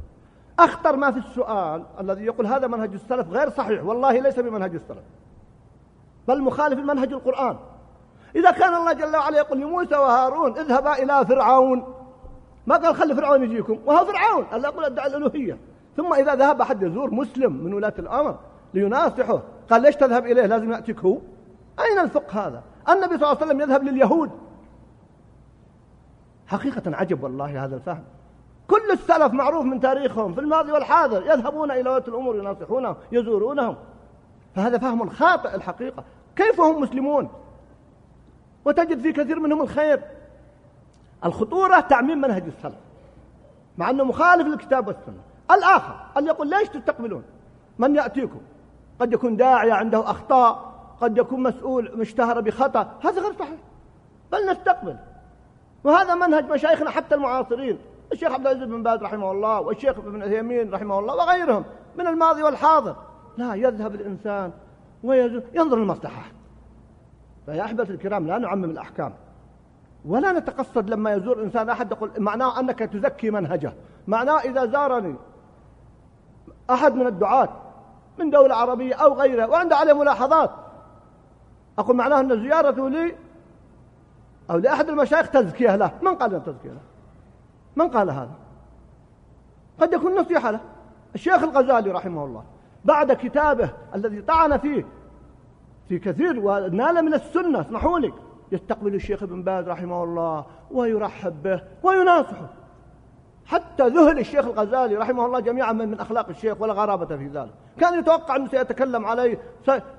أخطر 0.58 0.96
ما 0.96 1.10
في 1.10 1.18
السؤال 1.18 1.84
الذي 2.00 2.24
يقول 2.24 2.46
هذا 2.46 2.66
منهج 2.66 2.92
السلف 2.92 3.28
غير 3.28 3.50
صحيح 3.50 3.84
والله 3.84 4.20
ليس 4.20 4.38
بمنهج 4.38 4.74
السلف 4.74 5.04
بل 6.28 6.42
مخالف 6.42 6.78
المنهج 6.78 7.12
القرآن. 7.12 7.56
إذا 8.36 8.50
كان 8.50 8.74
الله 8.74 8.92
جل 8.92 9.16
وعلا 9.16 9.38
يقول 9.38 9.60
لموسى 9.60 9.96
وهارون 9.96 10.58
اذهبا 10.58 10.92
إلى 10.92 11.26
فرعون. 11.26 11.94
ما 12.66 12.76
قال 12.76 12.94
خلي 12.94 13.14
فرعون 13.14 13.42
يجيكم 13.42 13.78
وهو 13.86 14.06
فرعون 14.06 14.46
الله 14.52 14.68
يقول 14.68 14.84
ادعى 14.84 15.06
الألوهية. 15.06 15.58
ثم 15.96 16.14
إذا 16.14 16.34
ذهب 16.34 16.60
أحد 16.60 16.82
يزور 16.82 17.14
مسلم 17.14 17.64
من 17.64 17.74
ولاة 17.74 17.94
الأمر 17.98 18.38
ليناصحه 18.74 19.42
قال 19.70 19.82
ليش 19.82 19.96
تذهب 19.96 20.26
إليه؟ 20.26 20.46
لازم 20.46 20.72
يأتيك 20.72 21.00
هو. 21.00 21.18
أين 21.80 21.98
الفقه 21.98 22.46
هذا؟ 22.46 22.62
النبي 22.88 23.06
صلى 23.06 23.16
الله 23.16 23.28
عليه 23.28 23.46
وسلم 23.46 23.60
يذهب 23.60 23.82
لليهود. 23.82 24.30
حقيقة 26.46 26.96
عجب 26.96 27.22
والله 27.22 27.64
هذا 27.64 27.76
الفهم. 27.76 28.04
كل 28.68 28.90
السلف 28.92 29.32
معروف 29.32 29.64
من 29.64 29.80
تاريخهم 29.80 30.34
في 30.34 30.40
الماضي 30.40 30.72
والحاضر 30.72 31.26
يذهبون 31.26 31.70
إلى 31.70 31.90
ولاة 31.90 32.04
الأمور 32.08 32.36
يناصحونهم 32.36 32.96
يزورونهم. 33.12 33.76
فهذا 34.56 34.78
فهم 34.78 35.10
خاطئ 35.10 35.54
الحقيقة. 35.54 36.04
كيف 36.36 36.60
هم 36.60 36.80
مسلمون؟ 36.80 37.28
وتجد 38.64 39.00
في 39.00 39.12
كثير 39.12 39.40
منهم 39.40 39.62
الخير. 39.62 40.00
الخطورة 41.24 41.80
تعميم 41.80 42.20
منهج 42.20 42.42
السلف 42.42 42.78
مع 43.78 43.90
أنه 43.90 44.04
مخالف 44.04 44.46
للكتاب 44.46 44.86
والسنة. 44.86 45.20
الآخر 45.50 45.94
أن 46.16 46.26
يقول 46.26 46.50
ليش 46.50 46.68
تستقبلون؟ 46.68 47.22
من 47.78 47.96
يأتيكم؟ 47.96 48.40
قد 49.00 49.12
يكون 49.12 49.36
داعية 49.36 49.72
عنده 49.72 50.10
أخطاء 50.10 50.72
قد 51.00 51.18
يكون 51.18 51.42
مسؤول 51.42 51.98
مشتهر 51.98 52.40
بخطأ. 52.40 52.98
هذا 53.04 53.22
غير 53.22 53.32
صحيح. 53.38 53.58
بل 54.32 54.50
نستقبل. 54.50 54.96
وهذا 55.84 56.14
منهج 56.14 56.52
مشايخنا 56.52 56.90
حتى 56.90 57.14
المعاصرين. 57.14 57.78
الشيخ 58.12 58.32
عبد 58.32 58.46
العزيز 58.46 58.64
بن 58.64 58.82
باز 58.82 59.02
رحمه 59.02 59.32
الله 59.32 59.60
والشيخ 59.60 59.98
ابن 59.98 60.22
عثيمين 60.22 60.74
رحمه 60.74 60.98
الله 60.98 61.14
وغيرهم 61.14 61.64
من 61.98 62.06
الماضي 62.06 62.42
والحاضر. 62.42 62.96
لا 63.36 63.54
يذهب 63.54 63.94
الإنسان 63.94 64.52
وينظر 65.02 65.76
المصلحة. 65.76 66.22
فيا 67.46 67.64
أحبة 67.64 67.82
الكرام 67.82 68.26
لا 68.26 68.38
نعمم 68.38 68.64
الأحكام. 68.64 69.12
ولا 70.04 70.32
نتقصد 70.32 70.90
لما 70.90 71.12
يزور 71.12 71.42
إنسان 71.42 71.70
أحد 71.70 71.92
يقول 71.92 72.10
معناه 72.18 72.60
أنك 72.60 72.78
تزكي 72.78 73.30
منهجه. 73.30 73.72
معناه 74.06 74.38
إذا 74.38 74.66
زارني 74.66 75.16
أحد 76.70 76.94
من 76.94 77.06
الدعاة 77.06 77.48
من 78.18 78.30
دولة 78.30 78.54
عربية 78.54 78.94
أو 78.94 79.14
غيرها 79.14 79.46
وعنده 79.46 79.76
عليه 79.76 79.92
ملاحظات 79.92 80.50
أقول 81.78 81.96
معناه 81.96 82.20
أن 82.20 82.42
زيارته 82.42 82.88
لي 82.88 83.14
أو 84.50 84.56
لأحد 84.56 84.88
المشايخ 84.88 85.30
تزكية 85.30 85.76
له. 85.76 85.90
من 86.02 86.14
قال 86.14 86.44
تزكية 86.44 86.70
له؟ 86.70 86.80
من 87.78 87.88
قال 87.88 88.10
هذا؟ 88.10 88.34
قد 89.80 89.92
يكون 89.92 90.20
نصيحة 90.20 90.50
له 90.50 90.60
الشيخ 91.14 91.42
الغزالي 91.42 91.90
رحمه 91.90 92.24
الله 92.24 92.44
بعد 92.84 93.12
كتابه 93.12 93.70
الذي 93.94 94.22
طعن 94.22 94.58
فيه 94.58 94.86
في 95.88 95.98
كثير 95.98 96.40
ونال 96.40 97.04
من 97.04 97.14
السنة 97.14 97.60
اسمحوا 97.60 97.98
لي 97.98 98.12
يستقبل 98.52 98.94
الشيخ 98.94 99.22
ابن 99.22 99.42
باز 99.42 99.68
رحمه 99.68 100.04
الله 100.04 100.46
ويرحب 100.70 101.42
به 101.42 101.62
ويناصحه. 101.82 102.48
حتى 103.48 103.88
ذهل 103.88 104.18
الشيخ 104.18 104.44
الغزالي 104.44 104.96
رحمه 104.96 105.26
الله 105.26 105.40
جميعا 105.40 105.72
من, 105.72 105.88
من 105.88 106.00
أخلاق 106.00 106.28
الشيخ 106.28 106.60
ولا 106.60 106.72
غرابة 106.72 107.16
في 107.16 107.26
ذلك. 107.26 107.50
كان 107.80 107.98
يتوقع 107.98 108.36
أنه 108.36 108.48
سيتكلم 108.48 109.06
عليه. 109.06 109.38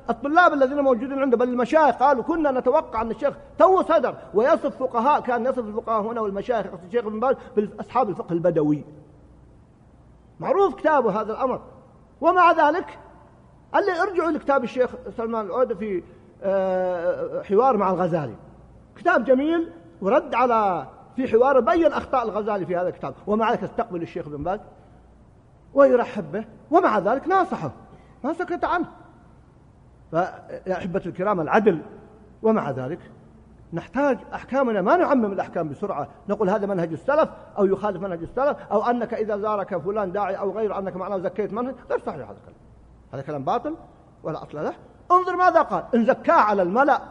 الطلاب 0.10 0.54
الذين 0.54 0.80
موجودين 0.80 1.22
عنده 1.22 1.38
بل 1.38 1.50
المشايخ 1.50 1.96
قالوا 1.96 2.24
كنا 2.24 2.52
نتوقع 2.52 3.02
أن 3.02 3.12
الشيخ 3.12 3.34
تو 3.60 3.82
صدر. 3.82 4.16
ويصف 4.34 4.78
فقهاء 4.84 5.22
كان 5.22 5.46
يصف 5.46 5.60
الفقهاء 5.60 6.02
هنا 6.02 6.22
والمشايخ 6.22 6.66
الشيخ 6.86 7.06
ابن 7.06 7.20
باز 7.20 7.36
بأصحاب 7.56 8.10
الفقه 8.10 8.34
البدوي. 8.34 8.84
معروف 10.40 10.76
كتابه 10.76 11.22
هذا 11.22 11.34
الأمر. 11.34 11.62
ومع 12.22 12.52
ذلك 12.52 13.00
قال 13.74 13.86
لي 13.86 14.02
ارجعوا 14.02 14.32
لكتاب 14.32 14.64
الشيخ 14.64 14.90
سلمان 15.18 15.46
العودة 15.46 15.76
في 15.76 16.04
آه، 16.44 17.42
حوار 17.44 17.78
مع 17.78 17.90
الغزالي. 17.90 18.36
كتاب 18.98 19.24
جميل 19.24 19.72
ورد 20.02 20.36
على 20.36 20.88
في 21.16 21.28
حوار 21.28 21.60
بين 21.60 21.94
أخطاء 21.94 22.24
الغزالي 22.24 22.66
في 22.66 22.78
هذا 22.78 22.88
الكتاب. 22.88 23.14
ومع 23.28 23.52
ذلك 23.52 23.64
استقبل 23.64 24.02
الشيخ 24.02 24.30
بن 24.30 24.44
باز. 24.44 24.60
ويرحب 25.74 26.32
به. 26.32 26.46
ومع 26.72 27.00
ذلك 27.00 27.28
ناصحه. 27.28 27.72
ما 28.24 28.34
سكت 28.34 28.66
عنه. 28.66 28.86
فيا 30.12 30.78
أحبة 30.78 31.02
الكرام 31.06 31.42
العدل. 31.42 31.82
ومع 32.44 32.72
ذلك 32.72 33.00
نحتاج 33.74 34.18
أحكامنا. 34.34 34.82
ما 34.82 34.98
نعمم 34.98 35.32
الأحكام 35.32 35.70
بسرعة. 35.70 36.08
نقول 36.30 36.50
هذا 36.50 36.66
منهج 36.68 36.92
السلف 36.92 37.30
أو 37.58 37.66
يخالف 37.66 38.02
منهج 38.02 38.22
السلف 38.22 38.58
أو 38.72 38.84
أنك 38.84 39.14
إذا 39.14 39.38
زارك 39.38 39.78
فلان 39.78 40.12
داعي 40.12 40.36
أو 40.36 40.52
غيره 40.52 40.80
أنك 40.80 40.96
معناه 40.96 41.18
زكيت 41.18 41.54
منهج. 41.54 41.76
غير 41.90 42.00
صحيح 42.00 42.30
هذا 42.30 42.38
الكلام. 42.38 42.60
هذا 43.14 43.22
كلام 43.22 43.44
باطل 43.44 43.76
ولا 44.24 44.44
أصل 44.44 44.64
له. 44.64 44.74
انظر 45.12 45.36
ماذا 45.36 45.62
قال. 45.62 45.84
إن 45.96 46.06
زكاه 46.06 46.42
على 46.42 46.62
الملأ 46.62 47.02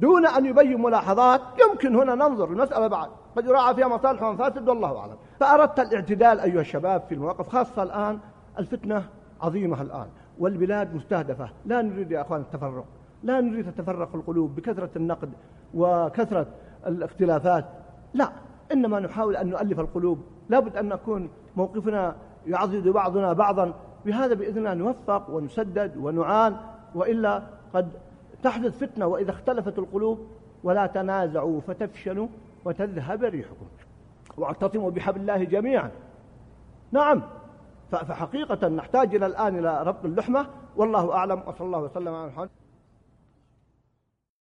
دون 0.00 0.26
أن 0.26 0.46
يبين 0.46 0.82
ملاحظات. 0.82 1.40
يمكن 1.68 1.96
هنا 1.96 2.14
ننظر 2.14 2.44
المسألة 2.44 2.86
بعد. 2.86 3.08
قد 3.36 3.44
يراعى 3.44 3.74
فيها 3.74 3.88
مصالح 3.88 4.22
ومفاسد 4.22 4.68
والله 4.68 4.98
أعلم. 4.98 5.16
فأردت 5.40 5.80
الاعتدال 5.80 6.40
أيها 6.40 6.60
الشباب 6.60 7.02
في 7.08 7.14
المواقف 7.14 7.48
خاصة 7.48 7.82
الآن 7.82 8.18
الفتنة 8.58 9.04
عظيمة 9.42 9.82
الآن 9.82 10.06
والبلاد 10.38 10.94
مستهدفة. 10.94 11.50
لا 11.66 11.82
نريد 11.82 12.10
يا 12.10 12.20
أخوان 12.20 12.40
التفرق. 12.40 12.84
لا 13.22 13.40
نريد 13.40 13.72
تتفرق 13.72 14.14
القلوب 14.14 14.54
بكثرة 14.54 14.90
النقد 14.96 15.30
وكثرة 15.74 16.46
الاختلافات. 16.86 17.64
لا 18.14 18.28
إنما 18.72 19.00
نحاول 19.00 19.36
أن 19.36 19.50
نؤلف 19.50 19.80
القلوب. 19.80 20.20
لابد 20.48 20.76
أن 20.76 20.88
نكون 20.88 21.28
موقفنا 21.56 22.14
يعضد 22.46 22.88
بعضنا 22.88 23.32
بعضا. 23.32 23.74
بهذا 24.06 24.34
بإذن 24.34 24.58
الله 24.58 24.74
نوفق 24.74 25.30
ونسدد 25.30 25.96
ونعان 25.96 26.56
وإلا 26.94 27.42
قد 27.74 27.88
تحدث 28.42 28.78
فتنة 28.78 29.06
وإذا 29.06 29.30
اختلفت 29.30 29.78
القلوب 29.78 30.26
ولا 30.64 30.86
تنازعوا 30.86 31.60
فتفشلوا 31.60 32.28
وتذهب 32.64 33.22
ريحكم 33.24 33.66
واعتصموا 34.38 34.90
بحبل 34.90 35.20
الله 35.20 35.44
جميعا. 35.44 35.90
نعم 36.92 37.22
فحقيقة 37.90 38.68
نحتاج 38.68 39.14
إلى 39.14 39.26
الآن 39.26 39.58
إلى 39.58 39.82
ربط 39.82 40.04
اللحمة. 40.04 40.46
والله 40.76 41.12
أعلم 41.12 41.42
وصلى 41.46 41.66
الله 41.66 41.78
وسلم 41.78 42.14
على 42.14 42.26
محمد. 42.26 42.48